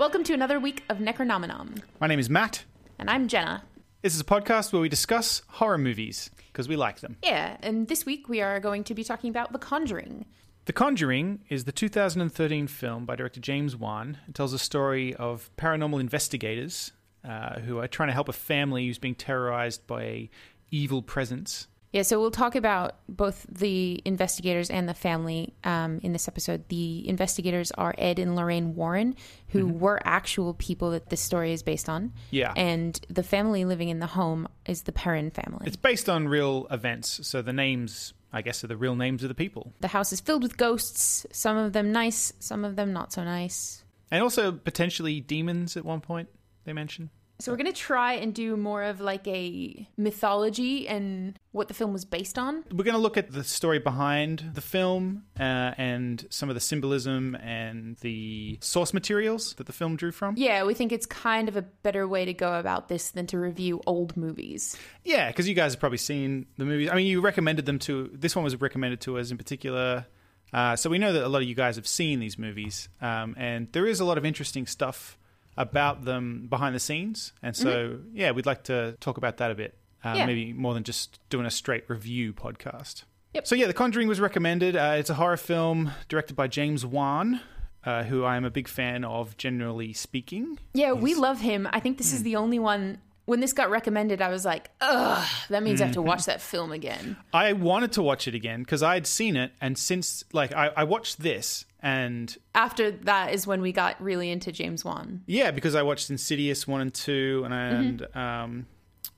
[0.00, 1.82] Welcome to another week of Necronominom.
[2.00, 2.64] My name is Matt.
[2.98, 3.64] And I'm Jenna.
[4.00, 7.18] This is a podcast where we discuss horror movies because we like them.
[7.22, 10.24] Yeah, and this week we are going to be talking about The Conjuring.
[10.64, 14.16] The Conjuring is the 2013 film by director James Wan.
[14.26, 18.86] It tells a story of paranormal investigators uh, who are trying to help a family
[18.86, 20.30] who's being terrorized by a
[20.70, 21.66] evil presence.
[21.92, 26.68] Yeah, so we'll talk about both the investigators and the family um, in this episode.
[26.68, 29.16] The investigators are Ed and Lorraine Warren,
[29.48, 32.12] who were actual people that this story is based on.
[32.30, 32.52] Yeah.
[32.56, 35.66] And the family living in the home is the Perron family.
[35.66, 39.28] It's based on real events, so the names, I guess, are the real names of
[39.28, 39.72] the people.
[39.80, 43.24] the house is filled with ghosts, some of them nice, some of them not so
[43.24, 43.82] nice.
[44.12, 46.28] And also potentially demons at one point,
[46.64, 47.10] they mention.
[47.40, 51.74] So we're going to try and do more of like a mythology and what the
[51.74, 52.64] film was based on.
[52.70, 56.60] We're going to look at the story behind the film uh, and some of the
[56.60, 60.34] symbolism and the source materials that the film drew from.
[60.36, 63.38] Yeah, we think it's kind of a better way to go about this than to
[63.38, 64.76] review old movies.
[65.04, 66.90] Yeah, because you guys have probably seen the movies.
[66.90, 68.10] I mean, you recommended them to.
[68.12, 70.06] This one was recommended to us in particular.
[70.52, 73.34] Uh, so we know that a lot of you guys have seen these movies, um,
[73.38, 75.16] and there is a lot of interesting stuff
[75.56, 77.32] about them behind the scenes.
[77.42, 79.74] And so, yeah, we'd like to talk about that a bit.
[80.04, 80.26] Uh, Yeah.
[80.26, 83.04] Maybe more than just doing a straight review podcast.
[83.34, 83.46] Yep.
[83.46, 84.74] So yeah, The Conjuring was recommended.
[84.76, 87.40] Uh, it's a horror film directed by James Wan,
[87.84, 90.58] uh, who I am a big fan of, generally speaking.
[90.74, 91.68] Yeah, we love him.
[91.70, 92.98] I think this is the only one.
[93.26, 96.40] When this got recommended, I was like, ugh, that means I have to watch that
[96.40, 97.16] film again.
[97.32, 100.72] I wanted to watch it again because I had seen it, and since like I,
[100.76, 105.22] I watched this, and After that is when we got really into James Wan.
[105.26, 108.66] yeah, because I watched Insidious one and two, and and um,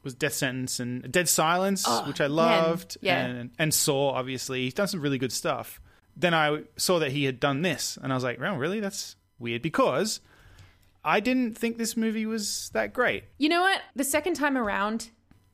[0.02, 3.24] was Death Sentence and Dead Silence, which I loved, yeah.
[3.24, 4.10] and and Saw.
[4.12, 5.80] Obviously, he's done some really good stuff.
[6.16, 8.80] Then I saw that he had done this, and I was like, "Oh, really?
[8.80, 10.20] That's weird." Because
[11.04, 13.24] I didn't think this movie was that great.
[13.38, 13.80] You know what?
[13.96, 15.10] The second time around,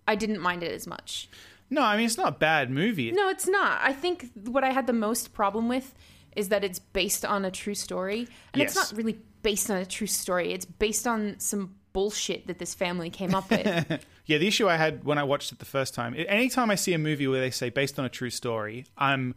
[0.06, 1.28] I didn't mind it as much.
[1.70, 3.12] No, I mean it's not a bad movie.
[3.12, 3.80] No, it's not.
[3.82, 5.94] I think what I had the most problem with
[6.38, 8.28] is that it's based on a true story.
[8.53, 10.53] And it's not really based on a true story.
[10.53, 14.04] It's based on some bullshit that this family came up with.
[14.28, 16.15] Yeah, the issue I had when I watched it the first time.
[16.15, 19.34] Anytime I see a movie where they say based on a true story, I'm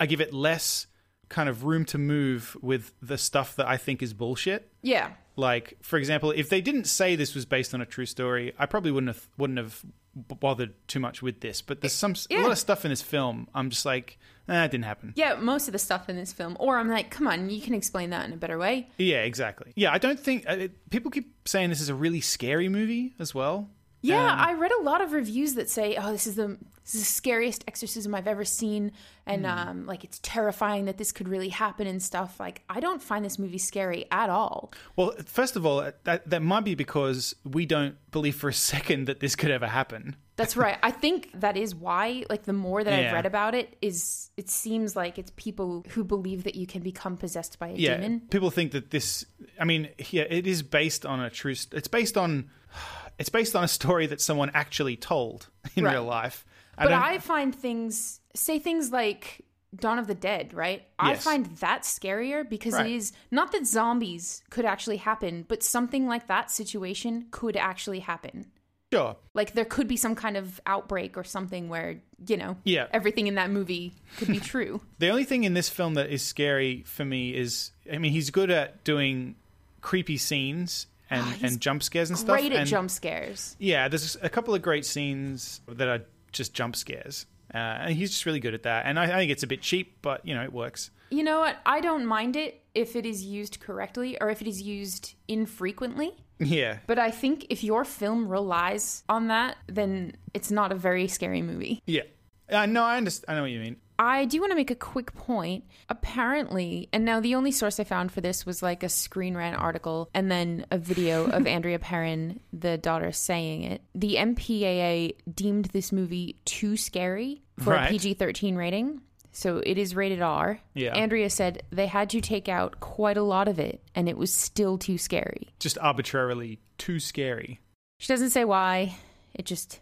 [0.00, 0.86] I give it less
[1.28, 4.72] kind of room to move with the stuff that I think is bullshit.
[4.80, 5.10] yeah.
[5.36, 8.64] Like, for example, if they didn't say this was based on a true story, I
[8.64, 9.82] probably wouldn't have wouldn't have
[10.14, 11.62] bothered too much with this.
[11.62, 13.48] But there's some a lot of stuff in this film.
[13.54, 14.18] I'm just like,
[14.48, 15.12] eh, didn't happen.
[15.16, 16.56] Yeah, most of the stuff in this film.
[16.60, 18.88] Or I'm like, come on, you can explain that in a better way.
[18.98, 19.72] Yeah, exactly.
[19.74, 23.14] Yeah, I don't think uh, it, people keep saying this is a really scary movie
[23.18, 23.70] as well.
[24.04, 26.94] Yeah, Um, I read a lot of reviews that say, "Oh, this is the this
[26.94, 28.92] is the scariest exorcism I've ever seen,"
[29.26, 29.50] and Hmm.
[29.68, 32.38] um, like it's terrifying that this could really happen and stuff.
[32.40, 34.72] Like, I don't find this movie scary at all.
[34.96, 39.06] Well, first of all, that that might be because we don't believe for a second
[39.06, 40.16] that this could ever happen.
[40.36, 40.78] That's right.
[40.82, 42.24] I think that is why.
[42.30, 46.02] Like, the more that I've read about it, is it seems like it's people who
[46.04, 48.22] believe that you can become possessed by a Yeah, demon.
[48.30, 49.26] people think that this.
[49.60, 51.54] I mean, yeah, it is based on a true.
[51.72, 52.50] It's based on.
[53.18, 55.92] It's based on a story that someone actually told in Right.
[55.92, 56.46] real life.
[56.76, 59.42] But I find things, say things like
[59.74, 60.82] Dawn of the Dead, right?
[60.98, 62.86] I find that scarier because Right.
[62.86, 68.00] it is not that zombies could actually happen, but something like that situation could actually
[68.00, 68.46] happen.
[68.92, 69.16] sure.
[69.32, 72.88] Like there could be some kind of outbreak or something where, you know, Yeah.
[72.92, 74.82] everything in that movie could be true.
[74.98, 78.28] The only thing in this film that is scary for me is, I mean, he's
[78.28, 79.36] good at doing
[79.80, 82.36] creepy scenes and, oh, he's and jump scares and stuff.
[82.36, 83.56] Great at and- jump scares.
[83.58, 87.26] Yeah, there's a couple of great scenes that are just jump scares.
[87.54, 88.86] Uh, and he's just really good at that.
[88.86, 90.90] And I, I think it's a bit cheap, but, you know, it works.
[91.10, 91.58] You know what?
[91.66, 96.16] I don't mind it if it is used correctly or if it is used infrequently.
[96.38, 96.78] Yeah.
[96.86, 101.42] But I think if your film relies on that, then it's not a very scary
[101.42, 101.82] movie.
[101.86, 102.02] Yeah.
[102.50, 103.26] Uh, no, I understand.
[103.28, 103.76] I know what you mean.
[104.04, 105.64] I do want to make a quick point.
[105.88, 109.56] Apparently, and now the only source I found for this was like a Screen Rant
[109.56, 113.80] article and then a video of Andrea Perron, the daughter, saying it.
[113.94, 117.86] The MPAA deemed this movie too scary for Right.
[117.86, 119.00] a PG 13 rating.
[119.30, 120.58] So it is rated R.
[120.74, 120.94] Yeah.
[120.94, 124.32] Andrea said they had to take out quite a lot of it and it was
[124.34, 125.54] still too scary.
[125.60, 127.60] Just arbitrarily too scary.
[127.98, 128.96] She doesn't say why.
[129.32, 129.80] It just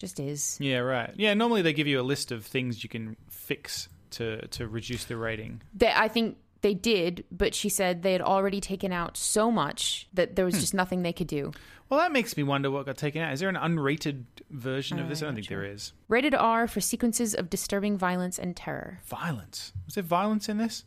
[0.00, 0.56] just is.
[0.60, 1.12] Yeah, right.
[1.16, 5.04] Yeah, normally they give you a list of things you can fix to to reduce
[5.04, 5.62] the rating.
[5.72, 10.08] They, I think they did, but she said they had already taken out so much
[10.12, 10.60] that there was Hmm.
[10.60, 11.52] just nothing they could do.
[11.88, 13.32] Well, that makes me wonder what got taken out.
[13.32, 15.22] Is there an unrated version of this?
[15.22, 15.92] I don't think there is.
[16.08, 19.00] Rated R for sequences of disturbing violence and terror.
[19.06, 19.72] Violence.
[19.86, 20.84] Was there violence in this?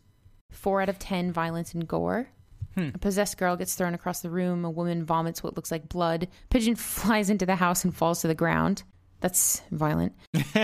[0.51, 2.29] Four out of ten violence and gore.
[2.75, 4.65] A possessed girl gets thrown across the room.
[4.65, 6.27] A woman vomits what looks like blood.
[6.49, 8.81] Pigeon flies into the house and falls to the ground.
[9.23, 10.11] That's violent.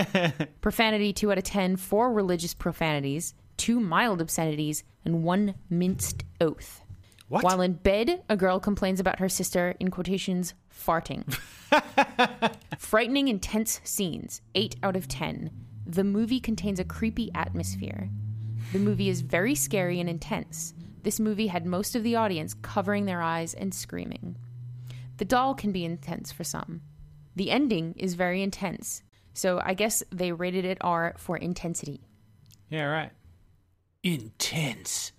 [0.60, 1.76] Profanity 2 out of 10.
[1.76, 3.32] Four religious profanities.
[3.56, 4.84] Two mild obscenities.
[5.02, 6.82] And one minced oath.
[7.28, 7.42] What?
[7.42, 11.24] While in bed, a girl complains about her sister, in quotations, farting.
[12.78, 14.42] Frightening, intense scenes.
[14.54, 15.50] 8 out of 10.
[15.86, 18.10] The movie contains a creepy atmosphere.
[18.74, 20.74] The movie is very scary and intense.
[21.02, 24.36] This movie had most of the audience covering their eyes and screaming.
[25.16, 26.82] The doll can be intense for some.
[27.36, 29.02] The ending is very intense.
[29.32, 32.00] So I guess they rated it R for intensity.
[32.68, 33.10] yeah, right.
[34.02, 35.12] Intense.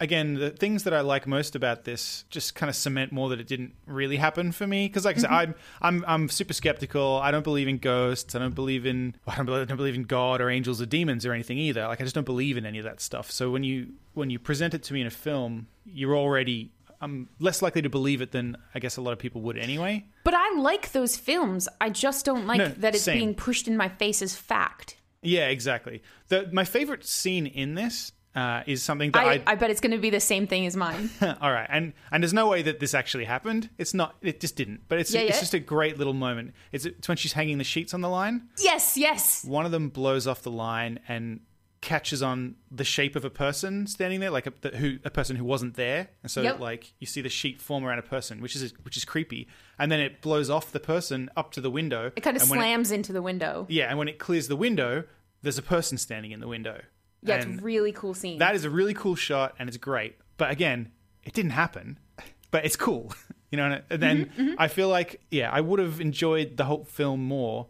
[0.00, 3.40] again, the things that I like most about this just kind of cement more that
[3.40, 4.86] it didn't really happen for me.
[4.86, 5.54] Because, like I said, mm-hmm.
[5.82, 7.18] I'm I'm I'm super skeptical.
[7.22, 8.34] I don't believe in ghosts.
[8.34, 10.86] I don't believe in I don't believe, I don't believe in God or angels or
[10.86, 11.86] demons or anything either.
[11.86, 13.30] Like I just don't believe in any of that stuff.
[13.30, 17.28] So when you when you present it to me in a film, you're already I'm
[17.38, 20.04] less likely to believe it than I guess a lot of people would anyway.
[20.24, 21.68] But I like those films.
[21.80, 23.18] I just don't like No, that it's same.
[23.18, 24.96] being pushed in my face as fact.
[25.22, 26.02] Yeah, exactly.
[26.28, 28.12] The my favorite scene in this.
[28.34, 30.66] Uh, is something that I, I, I bet it's going to be the same thing
[30.66, 31.08] as mine.
[31.40, 33.70] All right, and and there's no way that this actually happened.
[33.78, 34.14] It's not.
[34.20, 34.82] It just didn't.
[34.88, 35.40] But it's Yeah, it's yeah.
[35.40, 36.52] just a great little moment.
[36.70, 38.42] It's, it's when she's hanging the sheets on the line.
[38.58, 39.42] yes, yes.
[39.42, 41.40] One of them blows off the line and
[41.80, 45.36] catches on the shape of a person standing there, like a the, who a person
[45.36, 46.58] who wasn't there, and so Yep.
[46.60, 49.46] like you see the sheet form around a person, which is which is creepy,
[49.78, 52.10] and then it blows off the person up to the window.
[52.16, 53.66] It kind of slams into the window.
[53.68, 55.04] yeah, and when it clears the window,
[55.42, 56.80] there's a person standing in the window.
[57.22, 58.38] Yeah, And it's a really cool scene.
[58.38, 60.16] that is a really cool shot and it's great.
[60.36, 60.92] But again,
[61.24, 61.98] it didn't happen.
[62.52, 63.12] But it's cool.
[63.50, 66.84] You know, and then Mm-hmm, I feel like, yeah, I would have enjoyed the whole
[66.84, 67.68] film more,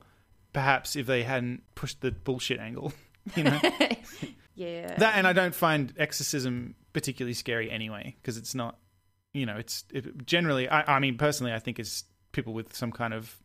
[0.54, 2.92] perhaps if they hadn't pushed the bullshit angle.
[3.34, 3.60] You know,
[4.54, 4.94] yeah.
[4.98, 8.78] that and I don't find exorcism particularly scary anyway because it's not,
[9.34, 10.68] you know, it's it, generally.
[10.68, 13.36] I, I mean, personally, I think it's people with some kind of,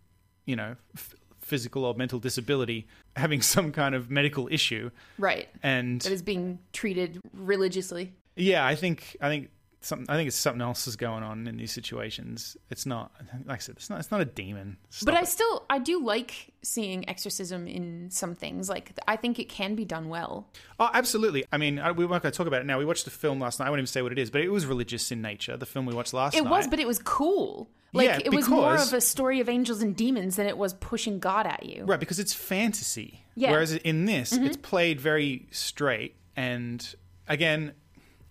[0.45, 5.49] you know, f- physical or mental disability having some kind of medical issue, right.
[5.63, 8.13] and That is being treated religiously.
[8.35, 9.49] Yeah, I think I think
[9.81, 12.55] something I think it's something else is going on in these situations.
[12.69, 13.11] It's not
[13.45, 14.77] like I said, it's not it's not a demon.
[14.89, 15.27] Stop But I it.
[15.27, 18.69] still, I do like seeing exorcism in some things.
[18.69, 20.47] Like, I think it can be done well.
[20.79, 21.43] oh, absolutely.
[21.51, 22.77] I mean, I, we weren't going to talk about it now.
[22.77, 23.65] We watched the film last night.
[23.65, 25.57] I won't even say what it is, but it was religious in nature.
[25.57, 26.41] The film we watched last night.
[26.41, 26.51] It night.
[26.51, 27.69] was, but it was cool.
[27.93, 30.73] Like, Yeah, it was more of a story of angels and demons than it was
[30.75, 31.83] pushing God at you.
[31.85, 33.25] right because it's fantasy.
[33.35, 33.47] Yeah.
[33.47, 33.53] Mm-hmm.
[33.53, 36.15] Whereas in this, it's played very straight.
[36.37, 36.95] And
[37.27, 37.73] again,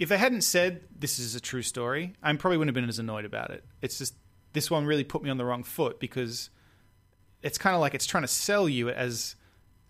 [0.01, 2.99] if they hadn't said this is a true story, I probably wouldn't have been as
[2.99, 3.63] annoyed about it.
[3.83, 4.15] It's just
[4.55, 6.49] this one really put me on the wrong foot because
[7.43, 9.37] it's kind of like it's trying to sell you as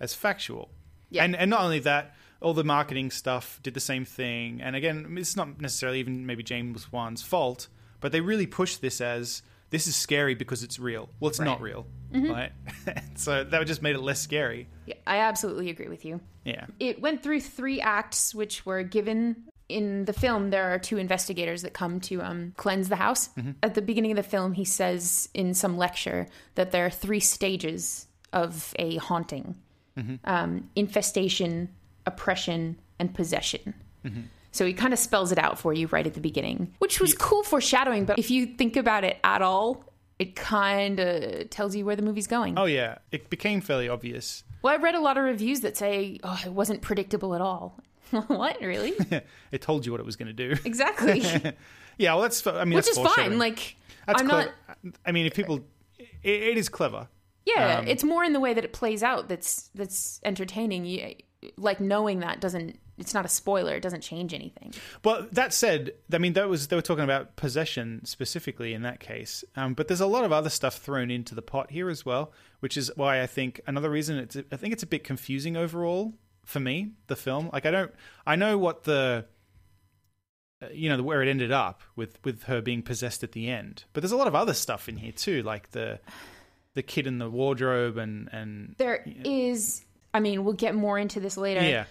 [0.00, 0.72] as factual.
[1.10, 1.22] Yeah.
[1.22, 4.60] And and not only that, all the marketing stuff did the same thing.
[4.60, 7.68] And again, it's not necessarily even maybe James Wan's fault,
[8.00, 11.08] but they really pushed this as this is scary because it's real.
[11.20, 11.70] Well, it's not Right.
[11.70, 12.32] real, mm-hmm.
[12.32, 12.52] right?
[13.14, 14.68] so that just made it less scary.
[14.86, 16.20] Yeah, I absolutely agree with you.
[16.44, 16.66] Yeah.
[16.80, 20.50] It went through three acts, which were given in the film.
[20.50, 23.30] There are two investigators that come to um, cleanse the house.
[23.62, 27.20] At the beginning of the film, he says in some lecture that there are three
[27.20, 29.54] stages of a haunting
[30.24, 31.68] um, infestation,
[32.06, 33.74] oppression, and possession.
[34.52, 37.14] So he kind of spells it out for you right at the beginning, which was
[37.14, 38.04] cool foreshadowing.
[38.06, 39.84] But if you think about it at all,
[40.18, 42.58] it kind of tells you where the movie's going.
[42.58, 44.42] Oh yeah, it became fairly obvious.
[44.62, 47.78] Well, I read a lot of reviews that say, "Oh, it wasn't predictable at all."
[48.26, 48.92] what really?
[49.52, 50.60] it told you what it was going to do.
[50.64, 51.20] exactly.
[51.98, 52.46] yeah, well, that's.
[52.46, 53.38] I mean, Which that's is fine.
[53.38, 53.76] Like,
[54.06, 54.52] that's I'm clever.
[54.84, 54.94] not.
[55.06, 55.64] I mean, if people,
[55.98, 57.08] it, it is clever.
[57.46, 60.84] Yeah, Um, it's more in the way that it plays out that's that's entertaining.
[60.84, 61.14] You,
[61.56, 62.78] like knowing that doesn't.
[62.98, 63.74] It's not a spoiler.
[63.74, 64.74] It doesn't change anything.
[65.00, 69.00] But that said, I mean, that was they were talking about possession specifically in that
[69.00, 69.42] case.
[69.56, 72.30] Um, but there's a lot of other stuff thrown into the pot here as well,
[72.60, 76.12] which is why I think another reason it's I think it's a bit confusing overall
[76.44, 76.92] for me.
[77.06, 77.92] The film, like I don't,
[78.26, 79.24] I know what the,
[80.62, 83.84] uh, you know, where it ended up with with her being possessed at the end,
[83.92, 86.00] but there's a lot of other stuff in here too, like the
[86.74, 89.84] the kid in the wardrobe and and There is.
[90.12, 91.60] I mean, we'll get more into this later.
[91.62, 91.84] yeah.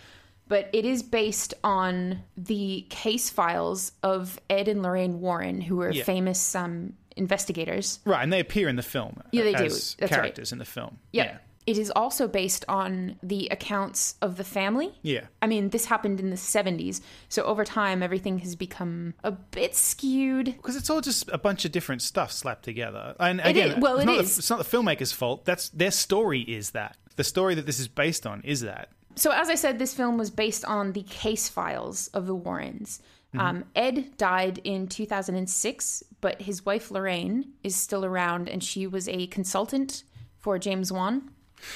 [0.49, 5.89] but it is based on the case files of Ed and Lorraine Warren, who were
[5.91, 6.03] Yeah.
[6.03, 7.99] famous um, investigators.
[8.03, 9.69] Right, and they appear in the film Yeah, they do.
[9.69, 10.09] That's right.
[10.09, 10.97] characters in the film.
[11.13, 11.27] Yep.
[11.27, 11.37] Yeah.
[11.67, 14.97] It is also based on the accounts of the family.
[15.03, 15.25] Yeah.
[15.41, 19.75] I mean, this happened in the 70s, so over time, everything has become a bit
[19.75, 20.45] skewed.
[20.45, 23.15] because it's all just a bunch of different stuff slapped together.
[23.19, 24.35] And again, is- well, it's, it not is.
[24.35, 25.45] The, it's not the filmmaker's fault.
[25.45, 26.41] That's their story.
[26.41, 28.41] Is that the story that this is based on?
[28.43, 32.25] Is that So, as I said, this film was based on the case files of
[32.25, 32.99] the Warrens.
[33.37, 39.07] Um, Ed died in 2006, but his wife Lorraine is still around, and she was
[39.07, 40.03] a consultant
[40.39, 41.29] for James Wan.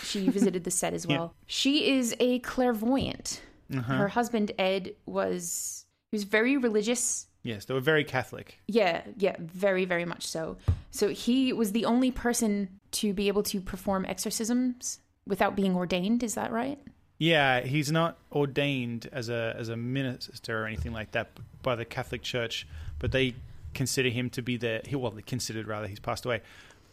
[0.03, 1.33] She visited the set as well.
[1.45, 3.41] She is a clairvoyant.
[3.73, 7.27] Her husband Ed was he was very religious.
[7.43, 8.59] Yes, they were very Catholic.
[8.67, 10.57] Yeah, yeah, very, very much so.
[10.91, 16.23] So he was the only person to be able to perform exorcisms without being ordained.
[16.23, 16.79] Is that right?
[17.17, 21.85] Yeah, he's not ordained as a as a minister or anything like that by the
[21.85, 22.67] Catholic Church,
[22.99, 23.35] but they
[23.73, 26.41] consider him to be the he well they considered rather he's passed away,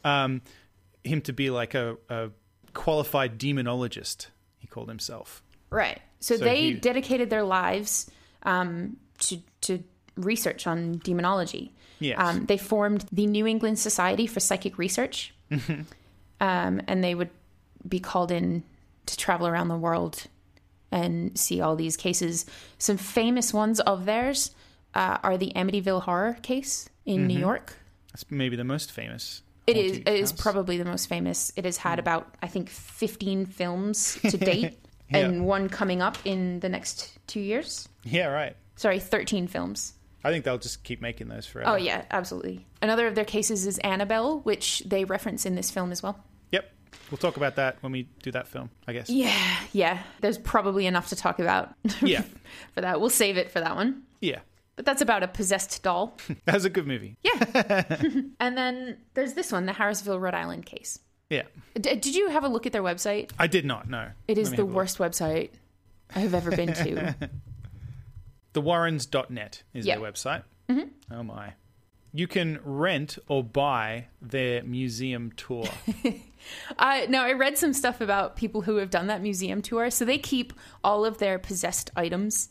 [0.05, 0.41] um,
[1.05, 2.31] him to be like a, a
[2.75, 4.27] qualified demonologist.
[4.59, 5.43] He called himself.
[5.71, 6.01] Right.
[6.21, 8.11] So, So they he- dedicated their lives
[8.43, 9.83] um, to to
[10.17, 11.73] research on demonology.
[11.99, 12.19] Yes.
[12.19, 15.83] Um, they formed the New England Society for Psychic Research, Mm-hmm.
[16.41, 17.31] um, and they would
[17.87, 18.63] be called in
[19.07, 20.27] to travel around the world
[20.93, 22.47] and see all these cases.
[22.79, 24.51] Some famous ones of theirs
[24.95, 27.77] uh, are the Amityville horror case in New York.
[28.13, 29.43] That's maybe the most famous.
[29.71, 30.41] It is haunting it is house.
[30.43, 31.53] probably the most famous.
[31.57, 32.01] It has had hmm.
[32.01, 34.79] about I think 15 films to date,
[35.11, 35.19] Yeah.
[35.19, 37.89] and one coming up in the next two years.
[38.05, 38.57] Yeah, right.
[38.77, 39.95] Sorry, 13 films.
[40.23, 41.71] I think they'll just keep making those forever.
[41.71, 42.67] Oh yeah, absolutely.
[42.83, 46.23] Another of their cases is Annabelle, which they reference in this film as well.
[46.53, 46.71] Yep.
[47.11, 49.09] We'll talk about that when we do that film, I guess.
[49.09, 49.35] Yeah,
[49.73, 50.03] yeah.
[50.21, 51.75] There's probably enough to talk about.
[52.03, 52.23] Yeah.
[52.75, 54.03] for that, we'll save it for that one.
[54.21, 54.41] Yeah.
[54.81, 56.17] But that's about a possessed doll.
[56.47, 57.19] That's a good movie.
[57.23, 57.85] Yeah.
[58.41, 60.99] and then there's this one, the Harrisville, Rhode Island case.
[61.29, 61.43] Yeah.
[61.75, 63.31] D- did you have a look at their website?
[63.39, 64.09] I did not know.
[64.27, 65.51] It is the worst website
[66.17, 67.15] I have ever been to.
[68.55, 69.99] Thewarrens.net is Yeah.
[69.99, 70.45] their website.
[70.71, 71.15] Mm-hmm.
[71.15, 71.53] Oh my.
[72.15, 75.69] You can rent or buy their museum tour.
[76.79, 79.91] Uh, no, I read some stuff about people who have done that museum tour.
[79.91, 82.49] So they keep all of their possessed items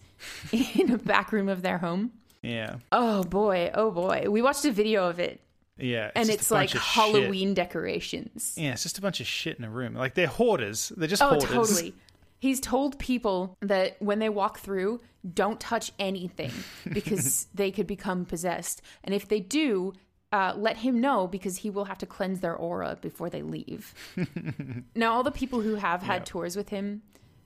[0.51, 2.11] in a back room of their home.
[2.41, 2.77] Yeah.
[2.91, 4.25] Oh boy, oh boy.
[4.29, 5.41] We watched a video of it,
[5.77, 6.11] Yeah.
[6.15, 8.55] and it's like Halloween decorations.
[8.57, 9.93] Yeah, it's just a bunch of shit in a room.
[9.93, 10.91] Like they're hoarders.
[10.95, 11.49] They're just Oh, hoarders.
[11.49, 11.93] totally.
[12.41, 15.01] He's told people that when they walk through,
[15.33, 16.51] don't touch anything
[16.93, 18.81] because they could become possessed.
[19.03, 19.91] And if they do,
[20.31, 23.93] uh, let him know because he will have to cleanse their aura before they leave.
[24.95, 26.25] now, all the people who have had Yeah.
[26.25, 27.01] tours with him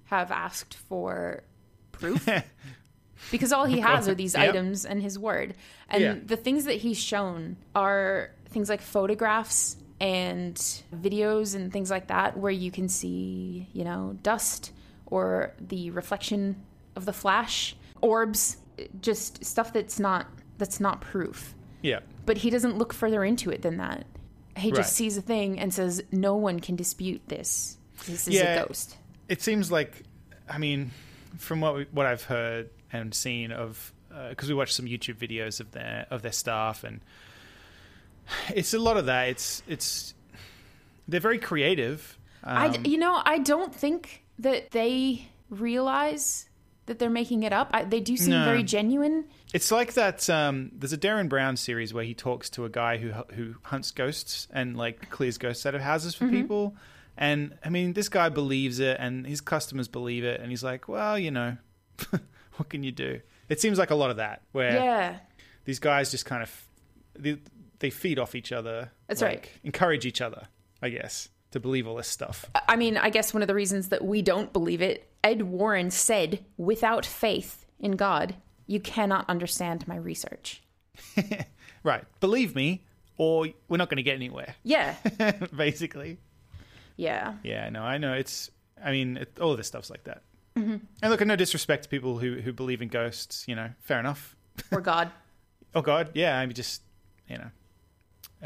[0.05, 1.43] have asked for
[1.91, 2.27] proof
[3.31, 4.49] because all he has are these Yep.
[4.49, 5.55] items and his word.
[5.89, 6.15] And Yeah.
[6.25, 10.55] the things that he's shown are things like photographs and
[10.93, 14.71] videos and things like that where you can see, you know, dust
[15.07, 16.55] or the reflection
[16.95, 18.57] of the flash, orbs,
[19.01, 20.27] just stuff that's not
[20.57, 21.55] that's not proof.
[21.81, 21.99] Yeah.
[22.27, 24.05] But he doesn't look further into it than that.
[24.55, 24.75] He Right.
[24.77, 27.77] just sees a thing and says, "No one can dispute this.
[28.05, 28.61] This is Yeah.
[28.61, 28.95] a ghost."
[29.27, 30.03] It seems like,
[30.47, 30.91] I mean,
[31.39, 33.91] from what we, what I've heard and seen of,
[34.29, 37.01] because we watched some YouTube videos of their of their staff, and
[38.49, 39.27] it's a lot of that.
[39.29, 40.13] It's it's
[41.07, 42.17] they're very creative.
[42.43, 46.47] I, Um, you know, I don't think that they realize
[46.85, 47.69] that they're making it up.
[47.73, 48.43] I, they do seem No.
[48.43, 49.25] very genuine.
[49.53, 50.29] It's like that.
[50.29, 53.91] Um, there's a Derren Brown series where he talks to a guy who who hunts
[53.91, 56.25] ghosts and like clears ghosts out of houses Mm-hmm.
[56.25, 56.75] for people.
[57.15, 60.87] And I mean, this guy believes it, and his customers believe it, and he's like,
[60.87, 61.57] "Well, you know,
[62.55, 65.17] what can you do?" It seems like a lot of that, where Yeah,
[65.65, 66.67] these guys just kind of
[67.17, 67.37] they,
[67.79, 68.91] they feed off each other.
[69.07, 69.49] That's like, right.
[69.63, 70.47] Encourage each other,
[70.81, 72.45] I guess, to believe all this stuff.
[72.67, 75.91] I mean, I guess one of the reasons that we don't believe it, Ed Warren
[75.91, 78.35] said, "Without faith in God,
[78.67, 80.61] you cannot understand my research."
[81.83, 82.05] Right?
[82.21, 82.85] Believe me,
[83.17, 84.55] or we're not going to get anywhere.
[84.63, 84.95] Yeah,
[85.55, 86.17] Basically.
[86.95, 88.13] yeah, Yeah, no, I know.
[88.13, 88.49] It's,
[88.81, 90.21] I mean, it, all of this stuff's like that.
[90.57, 90.77] Mm-hmm.
[91.01, 94.35] And look, no disrespect to people who, who believe in ghosts, you know, fair enough.
[94.71, 95.11] or God.
[95.75, 96.83] Oh, God, yeah, I mean, just,
[97.27, 97.49] you know.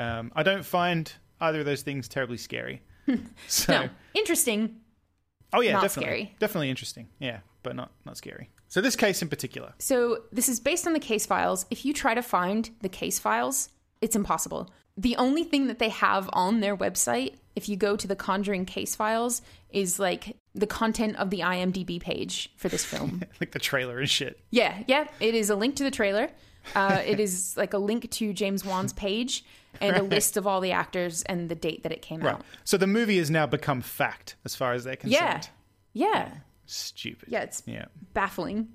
[0.02, 1.12] Um, I don't find
[1.42, 2.82] either of those things terribly scary.
[3.50, 4.78] so, No, interesting.
[5.52, 6.06] oh, yeah, not definitely.
[6.10, 6.36] scary.
[6.40, 7.10] Definitely interesting.
[7.20, 8.50] Yeah, but not, not scary.
[8.70, 11.66] So, this case in particular, So this is based on the case files.
[11.70, 13.68] If you try to find the case files,
[14.00, 14.72] it's impossible.
[14.96, 18.64] The only thing that they have on their website, if you go to the Conjuring
[18.66, 23.22] case files, is like the content of the IMDb page for this film.
[23.40, 24.40] like the trailer and shit.
[24.52, 25.08] yeah, yeah.
[25.20, 26.30] It is a link to the trailer.
[26.76, 29.46] Uh, it is like a link to James Wan's page
[29.80, 32.34] and a list of all the actors and the date that it came Right.
[32.36, 32.42] out.
[32.66, 35.50] So, the movie has now become fact as far as they're concerned.
[35.94, 36.30] Yeah, yeah,
[36.66, 37.30] Stupid.
[37.30, 37.42] yeah.
[37.44, 37.86] It's Yeah.
[38.14, 38.70] baffling.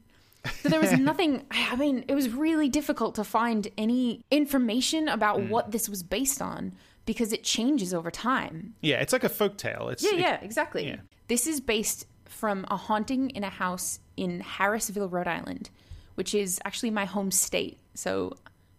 [0.63, 1.45] So there was nothing.
[1.53, 5.49] I mean, it was really difficult to find any information about Hmm.
[5.51, 6.73] what this was based on
[7.07, 8.75] because it changes over time.
[8.81, 9.89] Yeah, it's like a folk tale.
[9.89, 10.87] It's, Yeah, yeah, exactly.
[10.87, 10.97] yeah.
[11.29, 15.71] This is based from a haunting in a house in Harrisville, Rhode Island,
[16.15, 17.79] which is actually my home state.
[17.95, 18.35] So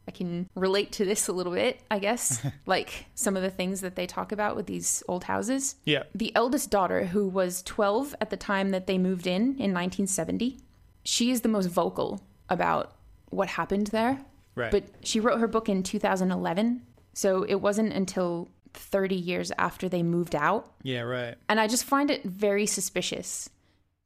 [0.07, 3.81] I can relate to this a little bit, I guess, like some of the things
[3.81, 5.75] that they talk about with these old houses.
[5.85, 6.03] Yeah.
[6.13, 10.57] The eldest daughter, who was 12 at the time that they moved in in 1970,
[11.03, 12.95] she is the most vocal about
[13.29, 14.19] what happened there.
[14.55, 14.71] Right.
[14.71, 16.81] But she wrote her book in 2011.
[17.13, 20.71] So it wasn't until 30 years after they moved out.
[20.83, 21.35] Yeah, right.
[21.49, 23.49] And I just find it very suspicious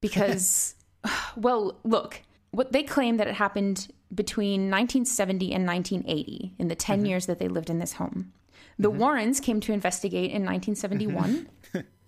[0.02, 0.76] because,
[1.36, 2.22] well, look,
[2.52, 7.06] what they claim that it happened between 1970 and 1980 in the 10 mm-hmm.
[7.08, 8.32] years that they lived in this home.
[8.80, 11.50] The Warrens came to investigate in 1971.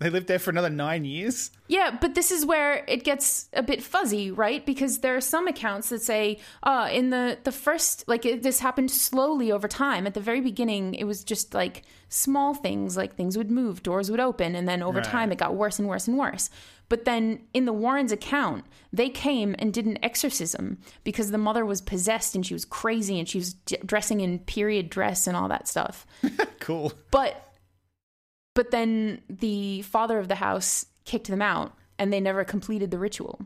[0.00, 1.50] They lived there for another nine years.
[1.68, 4.64] Yeah, but this is where it gets a bit fuzzy, right?
[4.64, 8.60] Because there are some accounts that say, uh, in the the first, like it, this
[8.60, 10.06] happened slowly over time.
[10.06, 14.10] At the very beginning, it was just like small things, like things would move, doors
[14.10, 15.04] would open, and then over Right.
[15.04, 16.48] time, it got worse and worse and worse.
[16.90, 21.64] But then in the Warrens' account, they came and did an exorcism because the mother
[21.64, 25.34] was possessed and she was crazy and she was d- dressing in period dress and
[25.36, 26.06] all that stuff.
[26.60, 26.92] Cool.
[27.10, 27.42] But
[28.54, 32.98] but then the father of the house kicked them out and they never completed the
[32.98, 33.40] ritual.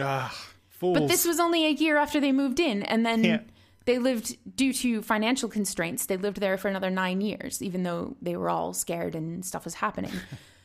[0.00, 0.34] Ah,
[0.70, 0.98] fools.
[0.98, 3.40] But this was only a year after they moved in and then Yeah.
[3.84, 6.06] they lived due to financial constraints.
[6.06, 9.64] They lived there for another 9 years even though they were all scared and stuff
[9.64, 10.12] was happening.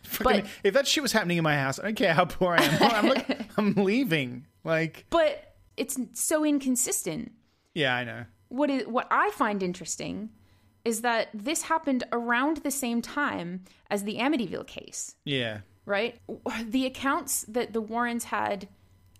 [0.09, 2.55] Fucking- but- if that shit was happening in my house, I don't care how poor
[2.57, 2.83] I am.
[2.83, 4.45] I'm, like, I'm leaving.
[4.63, 7.31] Like, but it's so inconsistent.
[7.73, 8.25] yeah, I know.
[8.49, 10.29] What is what I find interesting
[10.83, 15.15] is that this happened around the same time as the Amityville case.
[15.25, 15.59] Yeah.
[15.85, 16.19] right?
[16.65, 18.67] The accounts that the Warrens had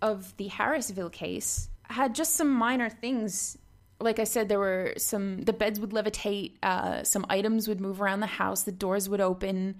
[0.02, 3.56] of the Harrisville case had just some minor things.
[4.00, 8.00] Like I said, there were some, the beds would levitate, uh, some items would move
[8.00, 9.76] around the house, the doors would open,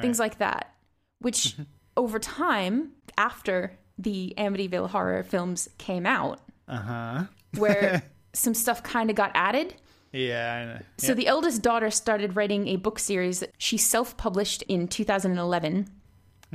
[0.00, 0.74] things like that.
[1.20, 1.56] Which
[1.96, 7.24] over time, after the Amityville horror films came out, Uh huh.
[7.58, 9.74] where some stuff kind of got added.
[10.12, 10.84] Yeah, I know.
[10.98, 15.86] So the eldest daughter started writing a book series that she self-published in 2011,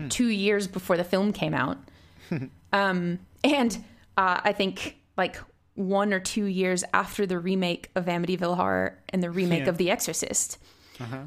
[0.09, 1.77] two years before the film came out.
[2.73, 3.77] um, and
[4.17, 5.37] uh, I think like
[5.75, 9.69] one or two years after the remake of Amityville Horror and the remake Yeah.
[9.69, 10.57] of The Exorcist,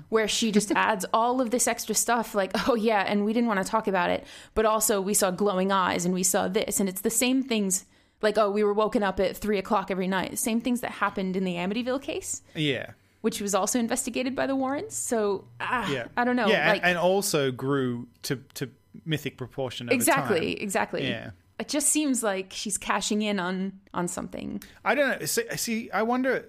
[0.09, 3.49] where she just adds all of this extra stuff like, oh yeah, and we didn't
[3.49, 6.81] want to talk about it, but also we saw glowing eyes and we saw this,
[6.81, 7.85] and it's the same things.
[8.21, 10.37] Like, oh, we were woken up at three o'clock every night.
[10.39, 12.91] Same things that happened in the Amityville case Yeah.
[13.21, 14.97] which was also investigated by the Warrens.
[14.97, 16.09] So ah, Yeah.
[16.17, 16.49] I don't know.
[16.49, 18.71] Yeah, like and, and also grew to, to
[19.05, 20.63] mythic proportion over exactly, time.
[20.65, 21.09] exactly.
[21.09, 21.31] Yeah.
[21.61, 24.63] It just seems like she's cashing in on on something.
[24.85, 25.27] I don't know.
[25.27, 26.49] See, see, I wonder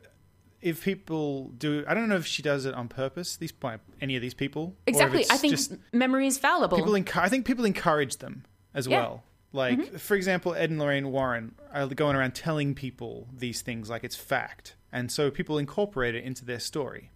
[0.62, 1.84] if people do.
[1.88, 3.38] I don't know if she does it on purpose.
[3.38, 4.76] These by any of these people.
[4.88, 5.26] Exactly.
[5.30, 6.78] I think just memory is fallible.
[6.78, 6.94] people.
[6.94, 9.00] Enc- I think people encourage them as Yeah.
[9.02, 9.24] well.
[9.52, 14.04] Like, for example, Ed and Lorraine Warren are going around telling people these things like
[14.04, 17.10] it's fact, and so people incorporate it into their story.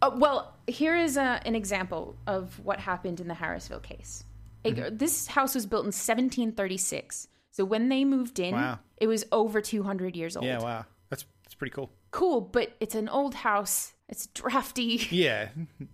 [0.00, 4.24] Uh, well, here is a, an example of what happened in the Harrisville case.
[4.64, 4.96] It- Mm-hmm.
[4.96, 7.28] This house was built in 1736.
[7.50, 8.78] So when they moved in, Wow.
[8.96, 10.46] it was over 200 years old.
[10.46, 11.90] Yeah, wow, that's that's pretty cool.
[12.10, 13.94] Cool, but it's an old house.
[14.08, 15.06] It's drafty.
[15.10, 15.48] Yeah,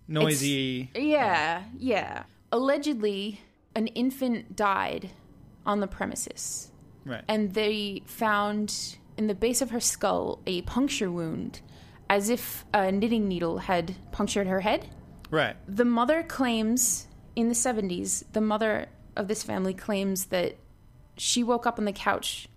[0.07, 0.89] noisy.
[0.95, 2.23] Yeah, yeah.
[2.51, 3.41] Allegedly,
[3.75, 5.11] an infant died
[5.65, 6.71] on the premises,
[7.05, 7.23] right.
[7.27, 11.61] and they found in the base of her skull a puncture wound,
[12.09, 14.89] as if a knitting needle had punctured her head.
[15.29, 15.55] right.
[15.67, 20.55] The mother claims in the 70s, the mother of this family claims that
[21.17, 22.47] she woke up on the couch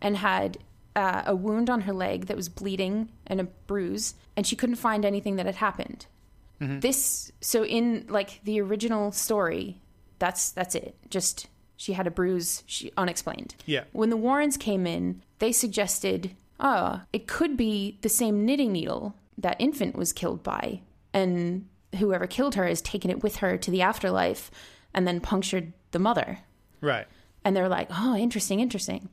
[0.00, 0.58] and had
[0.96, 4.76] uh, a wound on her leg that was bleeding and a bruise, and she couldn't
[4.76, 6.06] find anything that had happened.
[6.60, 9.80] This so in like the original story,
[10.18, 10.94] that's that's it.
[11.08, 11.46] Just
[11.78, 13.54] she had a bruise, she unexplained.
[13.64, 13.84] Yeah.
[13.92, 19.14] When the Warrens came in, they suggested, oh, it could be the same knitting needle
[19.38, 20.82] that infant was killed by,
[21.14, 21.66] and
[21.98, 24.50] whoever killed her has taken it with her to the afterlife
[24.92, 26.40] and then punctured the mother.
[26.82, 27.06] Right.
[27.42, 29.08] And they're like, oh, interesting, interesting.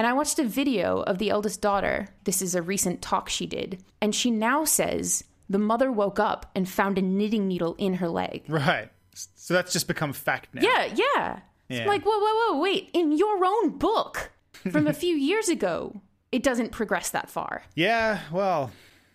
[0.00, 2.08] And I watched a video of the eldest daughter.
[2.24, 3.84] This is a recent talk she did.
[4.00, 8.08] And she now says the mother woke up and found a knitting needle in her
[8.08, 8.44] leg.
[8.48, 8.88] Right.
[9.12, 10.62] So that's just become fact now.
[10.62, 11.40] Yeah, yeah.
[11.68, 11.84] Yeah.
[11.84, 12.88] like, whoa, whoa, whoa, wait.
[12.94, 14.30] In your own book
[14.72, 16.00] from a few years ago,
[16.32, 17.60] it doesn't progress that far.
[17.74, 18.20] Yeah.
[18.32, 18.70] Well,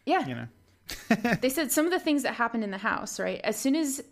[0.05, 0.27] Yeah.
[0.27, 1.37] you know.
[1.41, 3.41] they said some of the things that happened in the house, right?
[3.43, 4.03] As soon as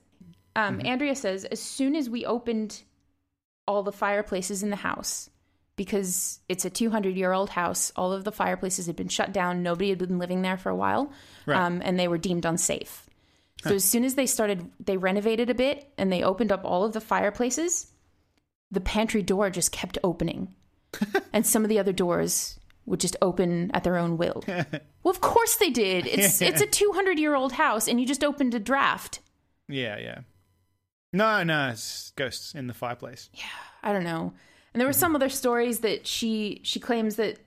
[0.55, 2.81] um, Andrea says, as soon as we opened
[3.67, 5.29] all the fireplaces in the house,
[5.75, 9.63] because it's a 200 year old house, all of the fireplaces had been shut down.
[9.63, 11.11] Nobody had been living there for a while,
[11.45, 11.57] Right.
[11.59, 13.05] um, and they were deemed unsafe.
[13.63, 16.83] So as soon as they started, they renovated a bit and they opened up all
[16.83, 17.87] of the fireplaces.
[18.71, 20.53] The pantry door just kept opening,
[21.33, 24.43] and some of the other doors would just open at their own will.
[24.47, 26.05] well, of course they did.
[26.07, 29.21] It's it's a 200 year old house, and you just opened a draft.
[29.69, 30.19] Yeah, yeah.
[31.13, 33.29] No, no, it's ghosts in the fireplace.
[33.33, 33.43] Yeah,
[33.83, 34.33] I don't know.
[34.73, 37.39] And there were some other stories that she she claims that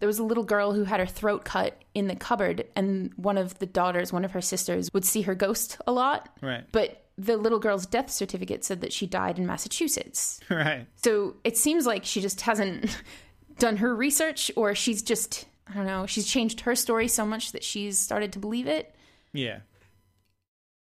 [0.00, 3.38] there was a little girl who had her throat cut in the cupboard, and one
[3.38, 6.28] of the daughters, one of her sisters, would see her ghost a lot.
[6.40, 6.64] Right.
[6.72, 10.40] But the little girl's death certificate said that she died in Massachusetts.
[10.50, 10.86] Right.
[10.96, 12.98] So it seems like she just hasn't
[13.58, 16.06] done her research, or she's just I don't know.
[16.06, 18.94] She's changed her story so much that she's started to believe it.
[19.32, 19.60] Yeah.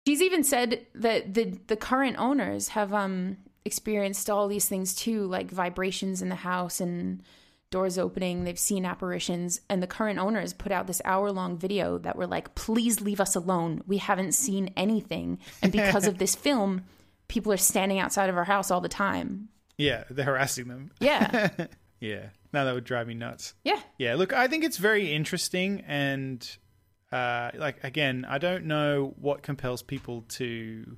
[0.08, 5.26] She's even said that the the current owners have um experienced all these things too,
[5.26, 7.22] like vibrations in the house and
[7.70, 8.44] doors opening.
[8.44, 12.28] They've seen apparitions, and the current owners put out this hour long video that were
[12.28, 13.82] like, "Please leave us alone.
[13.88, 16.84] We haven't seen anything." And because of this film,
[17.28, 19.50] people are standing outside of our house all the time.
[19.78, 20.92] Yeah, they're harassing them.
[21.00, 21.50] Yeah,
[22.02, 22.30] Yeah.
[22.52, 23.54] Now that would drive me nuts.
[23.64, 26.46] yeah, Yeah, look, I think it's very interesting and
[27.12, 30.98] uh like again, I don't know what compels people to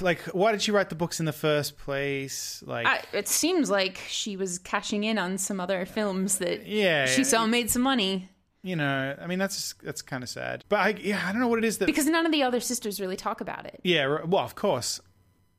[0.00, 2.62] like why did she write the books in the first place?
[2.66, 7.06] Like I, it seems like she was cashing in on some other films that yeah,
[7.06, 8.28] she saw made some money
[8.62, 10.64] you know, I mean that's that's kind of sad.
[10.68, 12.60] But I yeah, I don't know what it is that because none of the other
[12.60, 13.80] sisters really talk about it.
[13.82, 15.00] Yeah, well, of course.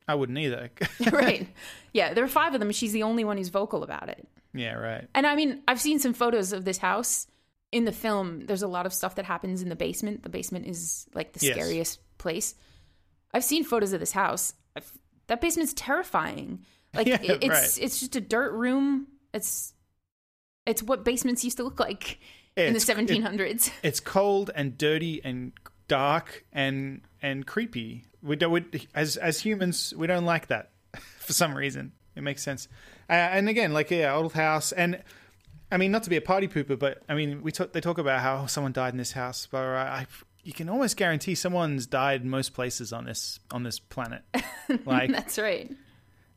[0.08, 0.70] I wouldn't either.
[1.12, 1.48] right.
[1.94, 2.72] Yeah, there are five of them.
[2.72, 4.28] She's the only one who's vocal about it.
[4.54, 5.08] yeah, right.
[5.16, 7.28] And I mean, I've seen some photos of this house.
[7.72, 10.22] In the film, there's a lot of stuff that happens in the basement.
[10.22, 11.56] The basement is like the Yes.
[11.56, 12.54] scariest place.
[13.34, 14.54] I've seen photos of this house.
[14.76, 14.92] I've,
[15.28, 16.66] that basement's terrifying.
[16.94, 17.84] Like Yeah, it- it's right.
[17.86, 19.08] it's just a dirt room.
[19.34, 19.74] It's
[20.66, 22.20] it's what basements used to look like
[22.56, 23.72] in the It's- it- 1700s.
[23.84, 25.52] It's cold and dirty and
[25.88, 28.06] dark and and creepy.
[28.22, 30.72] We don't we, as as humans we don't like that
[31.20, 31.94] for some reason.
[32.16, 32.68] It makes sense.
[33.10, 35.02] Uh, and again, like yeah, old house and
[35.72, 37.98] I mean not to be a party pooper, but I mean we talk, they talk
[37.98, 40.06] about how someone died in this house, but I, I
[40.44, 44.22] you can almost guarantee someone's died in most places on this on this planet.
[44.86, 45.70] Like That's right.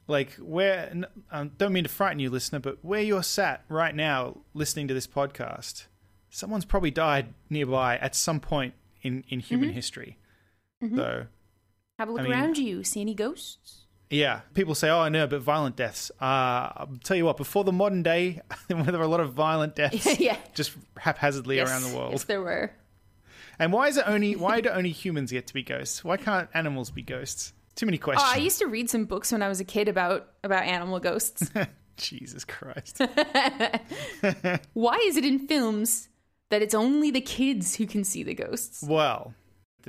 [0.09, 0.93] like where
[1.31, 4.95] um, don't mean to frighten you listener but where you're sat right now listening to
[4.95, 5.87] this podcast
[6.29, 10.19] someone's probably died nearby at some point in in human history
[10.95, 11.27] so
[12.01, 12.83] Have a look I mean- around you.
[12.85, 13.83] See any ghosts?
[14.11, 16.25] yeah people say oh no but violent deaths uh
[16.77, 20.19] i'll tell you what before the modern day there were a lot of violent deaths
[20.21, 20.37] yeah.
[20.55, 22.71] just haphazardly Yes, around the world Yes, there were.
[23.59, 26.49] And why is it only why do only humans get to be ghosts why can't
[26.55, 28.27] animals be ghosts too many questions.
[28.27, 30.99] Oh, I used to read some books when I was a kid about about animal
[30.99, 31.51] ghosts.
[31.99, 33.01] jesus christ
[34.75, 36.09] Why is it in films
[36.51, 38.83] that it's only the kids who can see the ghosts?
[38.83, 39.35] Well,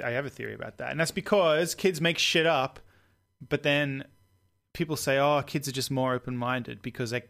[0.04, 0.92] I have a theory about that.
[0.92, 2.80] And that's because kids make shit up,
[3.48, 4.06] but then
[4.74, 7.30] people say, oh, kids are just more open minded because that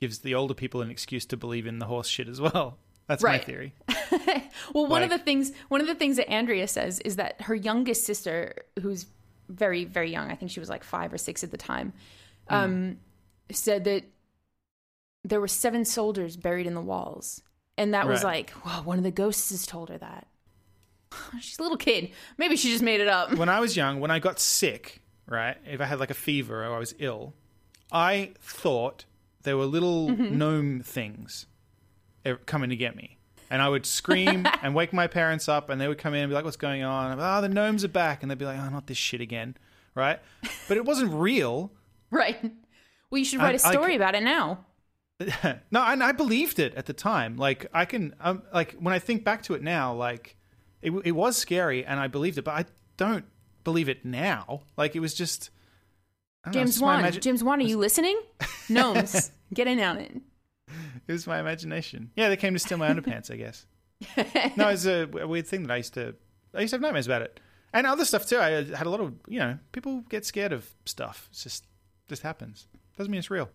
[0.00, 2.78] gives the older people an excuse to believe in the horse shit as well.
[3.06, 3.74] That's my theory.
[4.72, 7.54] Well, one of the things one of the things that Andrea says is that her
[7.54, 9.06] youngest sister, who's
[9.48, 11.92] very very young, I think she was like five or six at the time,
[12.48, 12.98] um,
[13.50, 14.04] said that
[15.22, 17.42] there were seven soldiers buried in the walls,
[17.76, 20.26] and that was like, well, one of the ghosts has told her that.
[21.40, 22.10] She's a little kid.
[22.38, 23.34] Maybe she just made it up.
[23.34, 26.64] When I was young, when I got sick, right, if I had like a fever
[26.64, 27.34] or I was ill,
[27.92, 29.04] I thought
[29.42, 30.38] there were little Mm-hmm.
[30.38, 31.46] gnome things
[32.26, 33.18] Er, coming to get me.
[33.50, 36.30] And I would scream and wake my parents up, and they would come in and
[36.30, 38.44] be like, "What's going on?" Like, "Oh, ah, the gnomes are back," and they'd be
[38.46, 39.56] like, "Oh, not this shit again,"
[39.94, 40.18] right?
[40.68, 41.72] But it wasn't real.
[42.10, 42.40] Right.
[43.10, 44.64] Well, you should write a I- I story c- about it now.
[45.18, 47.36] no, and I believed it at the time.
[47.36, 50.36] Like I can, um, like when I think back to it now, like
[50.80, 52.64] it, it was scary, and I believed it, but I
[52.96, 53.24] don't
[53.64, 54.60] believe it now.
[54.76, 55.50] Like it was just
[56.44, 58.20] I know, James Wan, James Wan, are you listening?
[58.68, 60.20] Gnomes, get in on it.
[61.08, 62.10] It was my imagination.
[62.16, 63.30] Yeah, they came to steal my underpants.
[63.30, 63.66] I guess.
[64.56, 66.14] No, it's a, a weird thing that I used to.
[66.54, 67.40] I used to have nightmares about it,
[67.72, 68.38] and other stuff too.
[68.38, 71.28] I had a lot of you know people get scared of stuff.
[71.30, 71.66] It's just
[72.08, 72.66] just happens.
[72.96, 73.50] Doesn't mean it's real.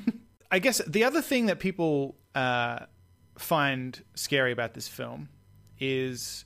[0.50, 2.86] I guess the other thing that people uh,
[3.38, 5.28] find scary about this film
[5.80, 6.44] is,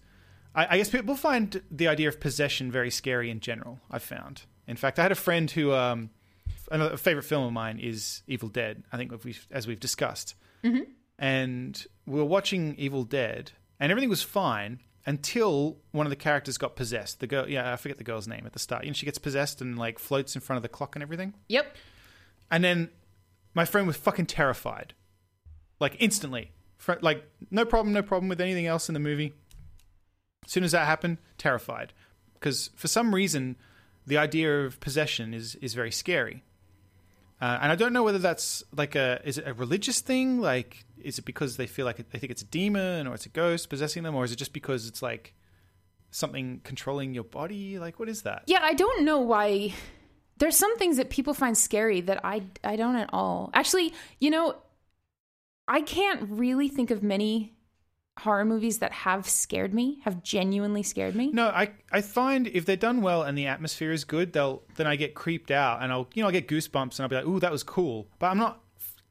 [0.55, 3.81] I, I guess people find the idea of possession very scary in general.
[3.91, 4.43] I've found.
[4.67, 6.11] In fact, I had a friend who, um,
[6.71, 8.83] another favorite film of mine is Evil Dead.
[8.93, 10.91] I think we've, as we've discussed, Mm-hmm.
[11.19, 16.59] and we were watching Evil Dead, and everything was fine until one of the characters
[16.59, 17.21] got possessed.
[17.21, 18.85] The girl, yeah, I forget the girl's name at the start.
[18.85, 21.35] You know, she gets possessed and like floats in front of the clock and everything.
[21.49, 21.77] Yep.
[22.51, 22.91] And then
[23.55, 24.95] my friend was fucking terrified,
[25.81, 26.53] like instantly.
[27.01, 29.35] Like no problem, no problem with anything else in the movie.
[30.45, 31.93] As soon as that happened, terrified,
[32.35, 33.57] because for some reason,
[34.07, 36.45] the idea of possession is is very scary.
[37.41, 40.41] Uh, and I don't know whether that's like a is it a religious thing?
[40.41, 43.31] Like, is it because they feel like they think it's a demon or it's a
[43.31, 45.35] ghost possessing them, or is it just because it's like
[46.11, 47.79] something controlling your body?
[47.79, 48.43] Like, what is that?
[48.47, 49.75] Yeah, I don't know why.
[50.39, 53.51] There's some things that people find scary that I I don't at all.
[53.55, 54.57] Actually, you know,
[55.69, 57.58] I can't really think of many
[58.19, 61.31] horror movies that have scared me, have genuinely scared me.
[61.33, 64.87] No, I I find if they're done well and the atmosphere is good, they'll then
[64.87, 67.27] I get creeped out and I'll you know I get goosebumps and I'll be like,
[67.27, 68.61] ooh, that was cool, but I'm not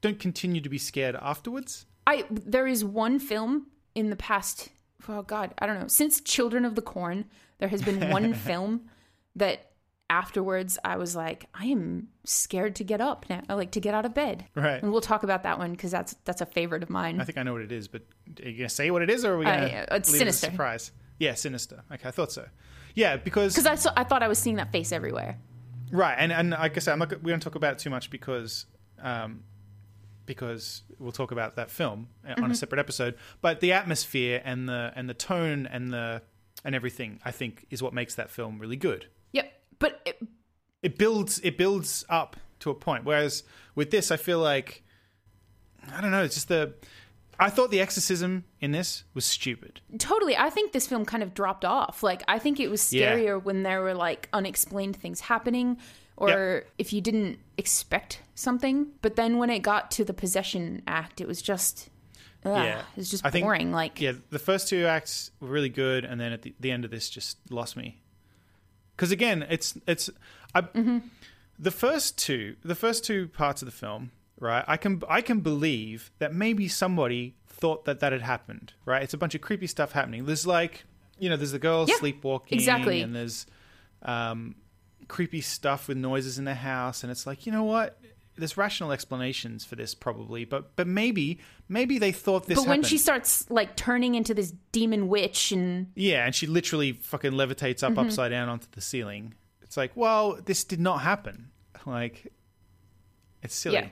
[0.01, 1.85] don't continue to be scared afterwards.
[2.05, 4.69] I there is one film in the past
[5.09, 7.25] oh god, I don't know, since Children of the Corn,
[7.59, 8.89] there has been one film
[9.35, 9.71] that
[10.09, 14.05] afterwards I was like, I am scared to get up now, like to get out
[14.05, 14.45] of bed.
[14.55, 14.81] Right.
[14.81, 17.19] And we'll talk about that one because that's that's a favorite of mine.
[17.19, 18.03] I think I know what it is, but
[18.43, 20.27] are you gonna say what it is, or are we gonna Uh, it's leave it
[20.29, 20.91] a surprise?
[21.19, 21.83] Yeah, sinister.
[21.91, 22.45] Okay, I thought so.
[22.93, 25.37] Yeah, because Because I saw, I thought I was seeing that face everywhere.
[25.91, 27.21] Right, and and like I said, I'm not.
[27.23, 28.65] We don't talk about it too much because,
[29.01, 29.43] um,
[30.25, 32.43] because we'll talk about that film uh, Mm-hmm.
[32.43, 33.15] on a separate episode.
[33.41, 36.21] But the atmosphere and the and the tone and the
[36.65, 39.07] and everything, I think, is what makes that film really good.
[39.81, 39.91] Yep.
[39.93, 40.27] But it,
[40.83, 43.05] It builds it builds up to a point.
[43.05, 43.43] Whereas
[43.75, 44.83] with this, I feel like
[45.95, 46.23] I don't know.
[46.23, 46.73] It's just the.
[47.39, 49.79] I thought the exorcism in this was stupid.
[49.99, 52.01] totally, I think this film kind of dropped off.
[52.01, 53.13] Like I think it was Yeah.
[53.13, 55.77] scarier when there were like unexplained things happening,
[56.15, 58.87] or if you didn't expect something.
[59.03, 61.89] But then when it got to the possession act, it was just.
[62.45, 62.79] Ugh, Yeah.
[62.79, 63.71] it was just I think- boring.
[63.71, 66.85] like Yeah, the first two acts were really good, and then at the, the end
[66.85, 68.01] of this just lost me.
[68.97, 70.09] Because again, it's it's
[70.53, 70.63] I,
[71.57, 74.65] the first two the first two parts of the film, right?
[74.67, 79.01] I can I can believe that maybe somebody thought that that had happened, right?
[79.03, 80.25] It's a bunch of creepy stuff happening.
[80.25, 80.83] There's like
[81.19, 83.01] you know, there's the girl Yeah, sleepwalking, exactly.
[83.01, 83.45] and there's
[84.03, 84.55] um,
[85.07, 87.99] creepy stuff with noises in the house, and it's like you know what.
[88.37, 92.55] There's rational explanations for this, probably, but but maybe maybe they thought this.
[92.57, 92.85] but when happened.
[92.87, 97.81] she starts like turning into this demon witch and Yeah, and she literally fucking levitates
[97.83, 97.97] Mm-hmm.
[97.97, 99.33] up upside down onto the ceiling.
[99.61, 101.49] It's like, well, this did not happen.
[101.85, 102.31] Like,
[103.43, 103.87] it's silly, Yeah.